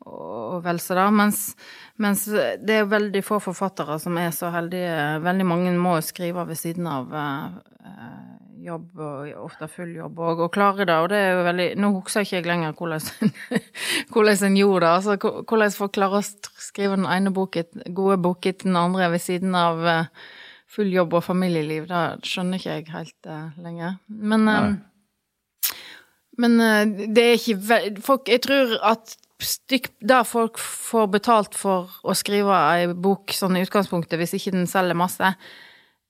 Og 0.10 0.64
vel 0.66 0.82
så 0.84 0.98
da. 0.98 1.08
Mens, 1.14 1.54
mens, 2.02 2.26
det 2.66 2.82
er 2.82 2.90
veldig 2.90 3.22
få 3.26 3.40
forfattere 3.44 4.00
som 4.02 4.18
er 4.18 4.34
så 4.36 4.52
heldige. 4.54 5.22
Veldig 5.26 5.48
mange 5.48 5.76
må 5.78 5.96
skrive 6.06 6.48
ved 6.50 6.60
siden 6.60 6.90
av 6.90 7.14
jobb, 8.64 8.90
og 9.00 9.30
ofte 9.46 9.68
full 9.72 9.92
jobb 9.96 10.20
òg, 10.24 10.44
og 10.46 10.52
klare 10.54 10.88
det. 10.88 10.98
Og 10.98 11.08
det 11.12 11.22
er 11.22 11.32
jo 11.34 11.46
veldig 11.48 11.68
Nå 11.80 11.92
husker 11.98 12.26
ikke 12.26 12.38
jeg 12.40 12.48
lenger 12.48 12.76
hvordan, 12.78 13.32
hvordan 14.12 14.44
en 14.50 14.60
gjorde 14.60 14.84
det. 14.86 14.92
Altså 14.98 15.16
hvordan 15.22 15.78
folk 15.78 15.96
klarer 15.98 16.22
å 16.22 16.60
skrive 16.70 17.00
den 17.00 17.08
ene 17.10 17.34
boken, 17.36 17.86
gode 17.96 18.20
boken 18.24 18.60
til 18.60 18.72
den 18.72 18.80
andre 18.80 19.12
ved 19.14 19.24
siden 19.24 19.56
av 19.58 19.82
eh, 19.88 20.28
full 20.70 20.92
jobb 20.94 21.18
og 21.20 21.26
familieliv. 21.26 21.88
Det 21.90 22.30
skjønner 22.30 22.60
ikke 22.60 22.76
jeg 22.76 22.92
helt 22.94 23.32
uh, 23.32 23.50
lenger. 23.64 23.98
Men, 24.08 24.46
uh, 24.48 25.74
men 26.40 26.60
det 27.16 27.24
er 27.26 27.34
ikke 27.36 28.00
Folk 28.06 28.30
Jeg 28.32 28.40
tror 28.46 28.78
at 28.86 29.18
stykk 29.44 29.90
der 30.04 30.28
folk 30.28 30.60
får 30.60 31.10
betalt 31.14 31.58
for 31.58 31.92
å 32.04 32.16
skrive 32.18 32.56
ei 32.74 32.88
bok 32.92 33.34
sånn 33.36 33.58
i 33.58 33.64
utgangspunktet, 33.66 34.20
hvis 34.20 34.36
ikke 34.38 34.56
den 34.56 34.70
selger 34.70 34.98
masse, 35.00 35.34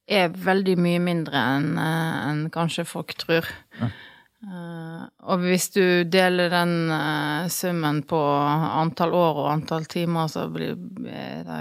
er 0.09 0.31
veldig 0.33 0.75
mye 0.81 1.01
mindre 1.03 1.41
enn 1.57 1.73
eh, 1.77 2.13
en 2.31 2.45
kanskje 2.53 2.87
folk 2.89 3.13
tror. 3.21 3.47
Ja. 3.79 3.91
Uh, 4.39 5.03
og 5.27 5.41
hvis 5.43 5.65
du 5.75 6.05
deler 6.07 6.47
den 6.53 6.87
uh, 6.87 7.43
summen 7.51 8.05
på 8.07 8.15
antall 8.15 9.11
år 9.11 9.41
og 9.41 9.49
antall 9.51 9.83
timer, 9.91 10.29
så 10.31 10.45
blir 10.47 10.77
det 10.79 11.59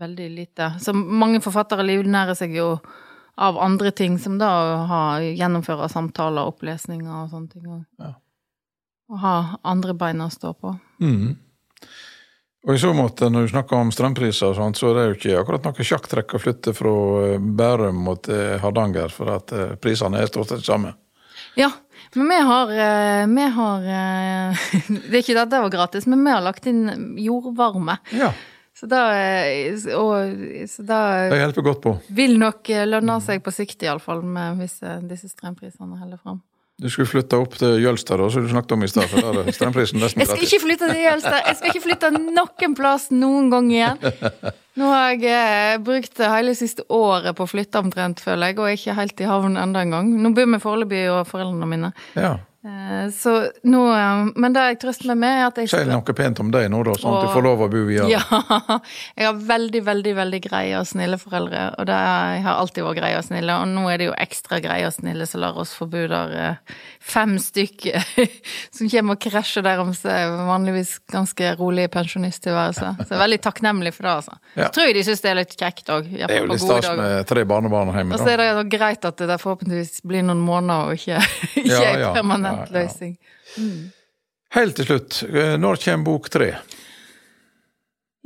veldig 0.00 0.26
lite. 0.34 0.72
Så 0.82 0.94
mange 0.96 1.38
forfattere 1.44 1.86
livnærer 1.86 2.34
seg 2.34 2.56
jo 2.58 2.72
av 3.40 3.60
andre 3.62 3.92
ting, 3.94 4.18
som 4.18 4.40
da 4.40 4.50
å 4.50 5.00
gjennomføre 5.22 5.86
samtaler, 5.92 6.50
opplesninger 6.50 7.12
og 7.14 7.30
sånne 7.30 7.54
ting. 7.54 7.70
Og, 7.70 7.84
ja. 8.02 8.12
og 9.12 9.22
ha 9.22 9.36
andre 9.70 9.94
bein 9.94 10.24
å 10.24 10.30
stå 10.34 10.52
på. 10.58 10.74
Mm. 11.00 11.38
Og 12.68 12.74
i 12.76 12.80
så 12.80 12.90
måte, 12.92 13.30
når 13.32 13.46
du 13.46 13.52
snakker 13.54 13.78
om 13.78 13.90
strømpriser 13.94 14.50
og 14.50 14.58
sånt, 14.58 14.76
så 14.76 14.90
er 14.90 14.96
det 14.98 15.04
jo 15.04 15.14
ikke 15.16 15.36
akkurat 15.40 15.68
noe 15.68 15.86
sjakktrekk 15.86 16.34
å 16.36 16.40
flytte 16.42 16.74
fra 16.76 16.92
eh, 17.24 17.38
Bærum 17.40 18.02
mot 18.04 18.28
eh, 18.28 18.58
Hardanger, 18.60 19.14
for 19.14 19.32
at 19.32 19.54
eh, 19.56 19.76
prisene 19.80 20.20
er 20.20 20.28
stort 20.28 20.52
sett 20.52 20.66
samme. 20.66 20.92
Ja, 21.56 21.70
men 22.12 22.28
vi 22.28 22.36
har, 22.46 22.70
vi 23.30 23.46
har 23.54 23.86
Det 25.08 25.14
er 25.14 25.22
ikke 25.22 25.38
at 25.40 25.50
det 25.52 25.62
var 25.64 25.72
gratis, 25.72 26.06
men 26.10 26.20
vi 26.26 26.34
har 26.34 26.44
lagt 26.44 26.68
inn 26.68 27.16
jordvarme. 27.18 27.96
Ja. 28.12 28.32
Så 28.76 28.88
da, 28.88 29.00
og, 29.96 30.44
så 30.70 30.84
da 30.88 31.00
Det 31.32 31.40
hjelper 31.40 31.66
godt 31.66 31.82
på. 31.84 31.94
Vil 32.16 32.36
nok 32.40 32.70
lønne 32.88 33.18
seg 33.24 33.42
på 33.44 33.52
sikt, 33.54 33.82
iallfall, 33.84 34.22
hvis 34.60 34.78
disse 35.08 35.32
strømprisene 35.32 36.00
holder 36.00 36.20
fram. 36.20 36.40
Du 36.80 36.88
skulle 36.88 37.10
flytte 37.10 37.36
opp 37.36 37.58
til 37.60 37.76
Jølstad, 37.82 38.22
som 38.32 38.44
du 38.44 38.48
snakket 38.48 38.72
om 38.72 38.84
i 38.86 38.88
stad. 38.88 39.12
Jeg 39.12 39.52
skal 39.52 40.44
ikke 40.46 40.60
flytte 40.62 40.88
til 40.88 41.02
Jølstad. 41.02 41.42
Jeg 41.44 41.58
skal 41.58 41.74
ikke 41.74 41.82
flytte 41.84 42.10
noen 42.16 42.76
plass 42.78 43.10
noen 43.12 43.50
gang 43.52 43.68
igjen. 43.74 44.00
Nå 44.80 44.88
har 44.88 45.10
jeg 45.12 45.26
eh, 45.28 45.80
brukt 45.84 46.22
hele 46.24 46.54
siste 46.56 46.86
året 46.88 47.36
på 47.36 47.44
å 47.44 47.50
flytte 47.50 47.82
omtrent, 47.82 48.22
føler 48.24 48.52
jeg, 48.52 48.56
og 48.60 48.68
er 48.70 48.78
ikke 48.78 48.96
helt 48.96 49.20
i 49.20 49.28
havn 49.28 49.58
enda 49.60 49.82
en 49.84 49.92
gang. 49.92 50.12
Nå 50.22 50.32
bor 50.36 50.48
vi 50.48 50.60
foreløpig 50.62 51.02
hos 51.10 51.28
foreldrene 51.28 51.68
mine. 51.68 51.92
Ja. 52.16 52.38
Eh, 52.64 53.10
Så 53.10 53.50
nå 53.62 53.80
eh, 53.96 54.26
Men 54.36 54.52
det 54.52 54.64
jeg 54.68 54.78
trøster 54.82 55.08
meg 55.08 55.16
med, 55.22 55.36
er 55.38 55.46
at 55.48 55.60
jeg 55.62 55.70
Si 55.72 55.78
noe 55.88 56.14
pent 56.16 56.42
om 56.42 56.50
deg 56.52 56.66
nå, 56.68 56.82
da, 56.84 56.92
sånn 57.00 57.14
at 57.16 57.24
du 57.24 57.32
får 57.32 57.44
lov 57.46 57.62
å 57.64 57.68
bo 57.72 57.84
videre. 57.88 58.10
Ja. 58.12 58.20
Jeg 59.16 59.26
har 59.26 59.38
veldig, 59.48 59.80
veldig 59.86 60.12
veldig 60.18 60.40
greie 60.44 60.76
og 60.76 60.84
snille 60.88 61.16
foreldre, 61.20 61.62
og 61.80 61.86
det 61.88 61.96
har 61.96 62.58
alltid 62.60 62.84
vært 62.84 62.98
greie 63.00 63.16
og 63.18 63.24
snille. 63.24 63.56
Og 63.62 63.68
nå 63.70 63.84
er 63.92 64.00
det 64.00 64.08
jo 64.10 64.14
ekstra 64.20 64.60
greie 64.62 64.86
og 64.88 64.92
snille 64.94 65.26
som 65.28 65.40
lar 65.42 65.56
oss 65.60 65.72
få 65.76 65.88
bo 65.90 66.02
der 66.10 66.34
eh, 66.36 66.76
fem 67.00 67.36
stykker 67.40 68.04
som 68.76 68.90
kommer 68.92 69.16
og 69.16 69.24
krasjer 69.24 69.64
der 69.64 69.80
om 69.82 69.94
seg 69.96 70.36
vanligvis 70.50 70.98
ganske 71.12 71.54
rolige 71.60 71.92
pensjonisttilværelse. 71.96 72.92
Så 73.00 73.08
jeg 73.08 73.16
er 73.16 73.24
veldig 73.24 73.40
takknemlig 73.48 73.94
for 73.96 74.08
det, 74.08 74.14
altså. 74.20 74.36
Ja. 74.54 74.68
Så 74.68 74.76
tror 74.76 74.90
jeg 74.90 74.98
de 75.00 75.06
syns 75.08 75.24
det 75.24 75.32
er 75.32 75.40
litt 75.40 75.56
kjekt 75.56 75.92
òg. 75.96 76.12
Det 76.12 76.28
er 76.28 76.44
jo 76.44 76.52
litt 76.52 76.64
stas 76.64 76.90
med 77.00 77.24
tre 77.30 77.46
barnebarn 77.48 77.94
hjemme. 77.96 78.16
Og 78.16 78.24
så 78.24 78.34
er 78.34 78.44
det 78.44 78.68
greit 78.76 79.08
at 79.08 79.24
det 79.32 79.40
forhåpentligvis 79.40 80.04
blir 80.04 80.24
noen 80.28 80.44
måneder, 80.44 80.90
og 80.92 81.00
ikke, 81.00 81.24
ikke 81.64 81.68
Ja, 81.70 81.96
ja, 82.04 82.12
permanent 82.16 82.49
ja. 82.58 82.68
løsning. 82.74 83.16
Helt 84.50 84.74
til 84.80 84.88
slutt, 84.88 85.22
eh, 85.30 85.56
når 85.62 85.78
kommer 85.84 86.06
bok 86.08 86.30
tre? 86.32 86.48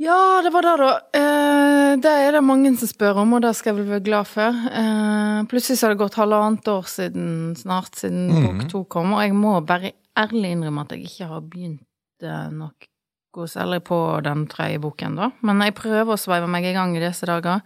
Ja, 0.01 0.41
det 0.43 0.49
var 0.51 0.65
det, 0.65 0.73
da. 0.81 0.93
Eh, 1.15 1.91
det 2.01 2.13
er 2.25 2.33
det 2.35 2.41
mange 2.43 2.71
som 2.79 2.89
spør 2.89 3.21
om, 3.21 3.35
og 3.37 3.43
det 3.45 3.53
skal 3.55 3.71
jeg 3.71 3.83
vel 3.83 3.93
være 3.93 4.05
glad 4.07 4.27
for. 4.27 4.57
Eh, 4.81 5.43
plutselig 5.51 5.77
så 5.77 5.85
har 5.85 5.93
det 5.93 6.01
gått 6.01 6.17
halvannet 6.19 6.67
år 6.73 6.89
siden, 6.89 7.29
snart 7.59 8.01
siden 8.01 8.25
mm. 8.33 8.41
bok 8.47 8.65
to 8.73 8.83
kom, 8.97 9.13
og 9.13 9.21
jeg 9.21 9.37
må 9.37 9.53
bare 9.61 9.93
ærlig 10.17 10.55
innrømme 10.55 10.83
at 10.83 10.95
jeg 10.95 11.05
ikke 11.05 11.29
har 11.29 11.45
begynt 11.45 11.83
noe 12.25 13.47
særlig 13.51 13.81
på 13.83 13.97
den 14.23 14.45
tredje 14.49 14.79
boken, 14.81 15.17
da. 15.19 15.29
Men 15.45 15.61
jeg 15.61 15.75
prøver 15.77 16.15
å 16.15 16.19
sveive 16.19 16.47
meg 16.49 16.65
i 16.65 16.73
gang 16.73 16.95
i 16.95 17.03
disse 17.03 17.27
dager. 17.27 17.61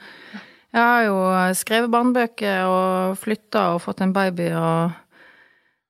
Jeg 0.73 0.81
har 0.81 1.03
jo 1.05 1.19
skrevet 1.57 1.93
barnebøker 1.93 2.65
og 2.69 3.17
flytta 3.21 3.69
og 3.75 3.83
fått 3.85 4.01
en 4.03 4.13
baby 4.13 4.49
og 4.57 4.97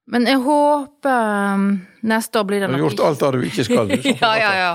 Men 0.09 0.25
jeg 0.25 0.41
håper 0.41 1.55
um, 1.55 1.65
neste 2.09 2.41
år 2.41 2.47
blir 2.49 2.63
det 2.63 2.69
Du 2.71 2.77
har 2.79 2.85
gjort 2.87 3.05
alt 3.05 3.21
det 3.21 3.31
du 3.35 3.47
ikke 3.49 3.65
skal. 3.67 3.91
Du, 3.91 4.09
ja, 4.23 4.31
ja, 4.41 4.51
ja. 4.57 4.71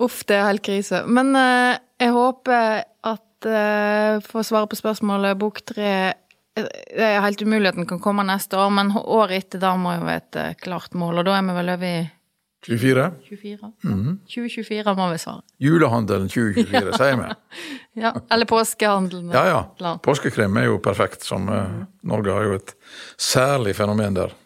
Uff, 0.00 0.22
det 0.28 0.36
er 0.36 0.48
helt 0.50 0.64
krise. 0.66 1.02
Men 1.08 1.32
uh, 1.36 1.78
jeg 2.00 2.12
håper 2.16 2.84
at 2.84 3.48
uh, 3.48 4.20
For 4.26 4.42
å 4.42 4.46
svare 4.46 4.68
på 4.70 4.78
spørsmålet, 4.78 5.38
bok 5.40 5.62
tre 5.72 5.90
eh, 6.12 6.70
Det 6.92 7.06
er 7.06 7.24
helt 7.24 7.42
umulig 7.44 7.72
at 7.72 7.80
den 7.80 7.88
kan 7.88 8.02
komme 8.02 8.26
neste 8.28 8.60
år, 8.60 8.72
men 8.76 8.92
året 9.00 9.46
etter 9.46 9.62
da 9.62 9.74
må 9.80 9.96
jo 9.96 10.04
være 10.04 10.24
et 10.24 10.40
eh, 10.40 10.56
klart 10.60 10.96
mål, 10.98 11.22
og 11.22 11.28
da 11.28 11.38
er 11.38 11.46
vi 11.46 11.56
vel 11.56 11.74
over 11.76 11.92
i 11.92 12.00
24? 12.66 13.04
24? 13.24 13.70
Mhm. 13.88 14.18
2024 14.28 14.92
må 14.98 15.06
vi 15.14 15.20
svare. 15.22 15.40
Julehandelen 15.64 16.28
2024, 16.28 16.92
sier 17.00 17.16
vi. 17.16 17.30
Ja, 18.02 18.12
eller 18.28 18.48
påskehandelen. 18.50 19.30
Ja 19.32 19.46
ja. 19.48 19.94
Påskekrem 20.04 20.60
er 20.60 20.68
jo 20.68 20.76
perfekt, 20.84 21.24
som 21.24 21.48
uh, 21.48 21.86
Norge 22.04 22.36
har 22.36 22.50
jo 22.50 22.58
et 22.58 22.74
særlig 23.16 23.72
fenomen 23.80 24.18
der. 24.18 24.36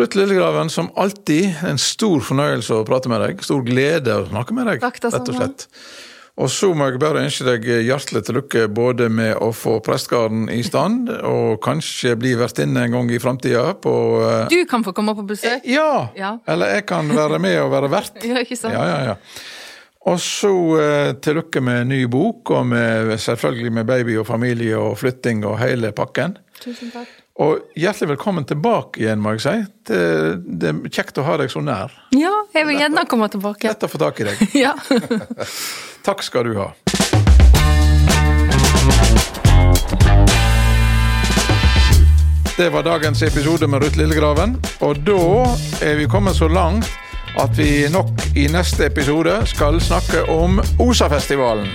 Ruth 0.00 0.16
Lillegraven, 0.16 0.70
som 0.72 0.88
alltid, 0.96 1.50
en 1.68 1.78
stor 1.80 2.22
fornøyelse 2.24 2.72
å 2.72 2.84
prate 2.88 3.10
med 3.12 3.20
deg. 3.20 3.42
Stor 3.44 3.60
glede 3.66 4.14
å 4.16 4.28
snakke 4.30 4.56
med 4.56 4.70
deg, 4.70 4.80
Takk, 4.80 4.96
rett 5.04 5.28
og 5.28 5.36
slett. 5.36 5.66
Og 6.40 6.48
så 6.48 6.70
må 6.72 6.86
jeg 6.88 7.00
bare 7.02 7.20
ønske 7.26 7.44
deg 7.44 7.66
hjertelig 7.84 8.22
til 8.24 8.38
lykke 8.38 8.62
både 8.72 9.10
med 9.12 9.34
å 9.44 9.50
få 9.52 9.76
prestegarden 9.84 10.46
i 10.54 10.62
stand, 10.64 11.10
og 11.26 11.60
kanskje 11.64 12.14
bli 12.16 12.32
vertinne 12.40 12.86
en 12.86 12.96
gang 12.96 13.12
i 13.12 13.20
framtida 13.20 13.74
på 13.76 13.94
eh, 14.24 14.46
Du 14.52 14.62
kan 14.70 14.86
få 14.86 14.94
komme 14.96 15.12
på 15.18 15.26
besøk. 15.34 15.66
Ja! 15.68 16.08
Ja. 16.16 16.38
Eller 16.48 16.78
jeg 16.78 16.86
kan 16.88 17.12
være 17.12 17.42
med 17.42 17.58
og 17.60 17.74
være 17.74 17.92
vert. 17.92 18.16
Ja, 18.30 18.40
ikke 18.40 18.56
sant? 18.56 18.78
Ja, 18.78 18.86
ja, 18.88 19.00
ja. 19.10 19.16
Og 20.08 20.16
så 20.24 20.54
eh, 20.80 21.12
til 21.20 21.42
lykke 21.42 21.60
med 21.60 21.90
ny 21.92 22.04
bok, 22.08 22.54
og 22.56 22.70
med, 22.72 23.18
selvfølgelig 23.20 23.74
med 23.82 23.90
baby 23.90 24.16
og 24.22 24.30
familie 24.30 24.80
og 24.80 24.96
flytting 25.02 25.44
og 25.44 25.58
hele 25.60 25.92
pakken. 25.92 26.38
Tusen 26.62 26.94
takk. 26.94 27.19
Og 27.40 27.70
hjertelig 27.78 28.10
velkommen 28.10 28.44
tilbake 28.44 29.00
igjen, 29.00 29.20
må 29.24 29.32
jeg 29.32 29.40
si. 29.40 29.52
Det, 29.88 30.00
det 30.60 30.72
er 30.74 30.80
kjekt 30.92 31.20
å 31.20 31.24
ha 31.24 31.38
deg 31.40 31.48
så 31.48 31.62
nær. 31.64 31.94
Ja, 32.12 32.34
jeg 32.52 32.66
vil 32.68 32.76
gjerne 32.82 33.06
komme 33.08 33.30
tilbake. 33.32 33.70
Lett 33.70 33.86
å 33.86 33.88
få 33.88 34.00
tak 34.02 34.20
i 34.20 34.28
deg. 34.28 34.42
Ja. 34.60 34.74
Takk 36.06 36.20
skal 36.24 36.50
du 36.50 36.58
ha. 36.58 36.68
Det 42.60 42.68
var 42.74 42.84
dagens 42.84 43.22
episode 43.24 43.68
med 43.72 43.86
Ruth 43.86 43.96
Lillegraven, 43.96 44.58
og 44.84 45.00
da 45.06 45.22
er 45.80 45.96
vi 45.96 46.10
kommet 46.12 46.36
så 46.36 46.50
langt 46.50 46.90
at 47.40 47.56
vi 47.56 47.86
nok 47.88 48.20
i 48.36 48.50
neste 48.52 48.90
episode 48.90 49.38
skal 49.48 49.80
snakke 49.80 50.26
om 50.28 50.60
Osafestivalen. 50.82 51.72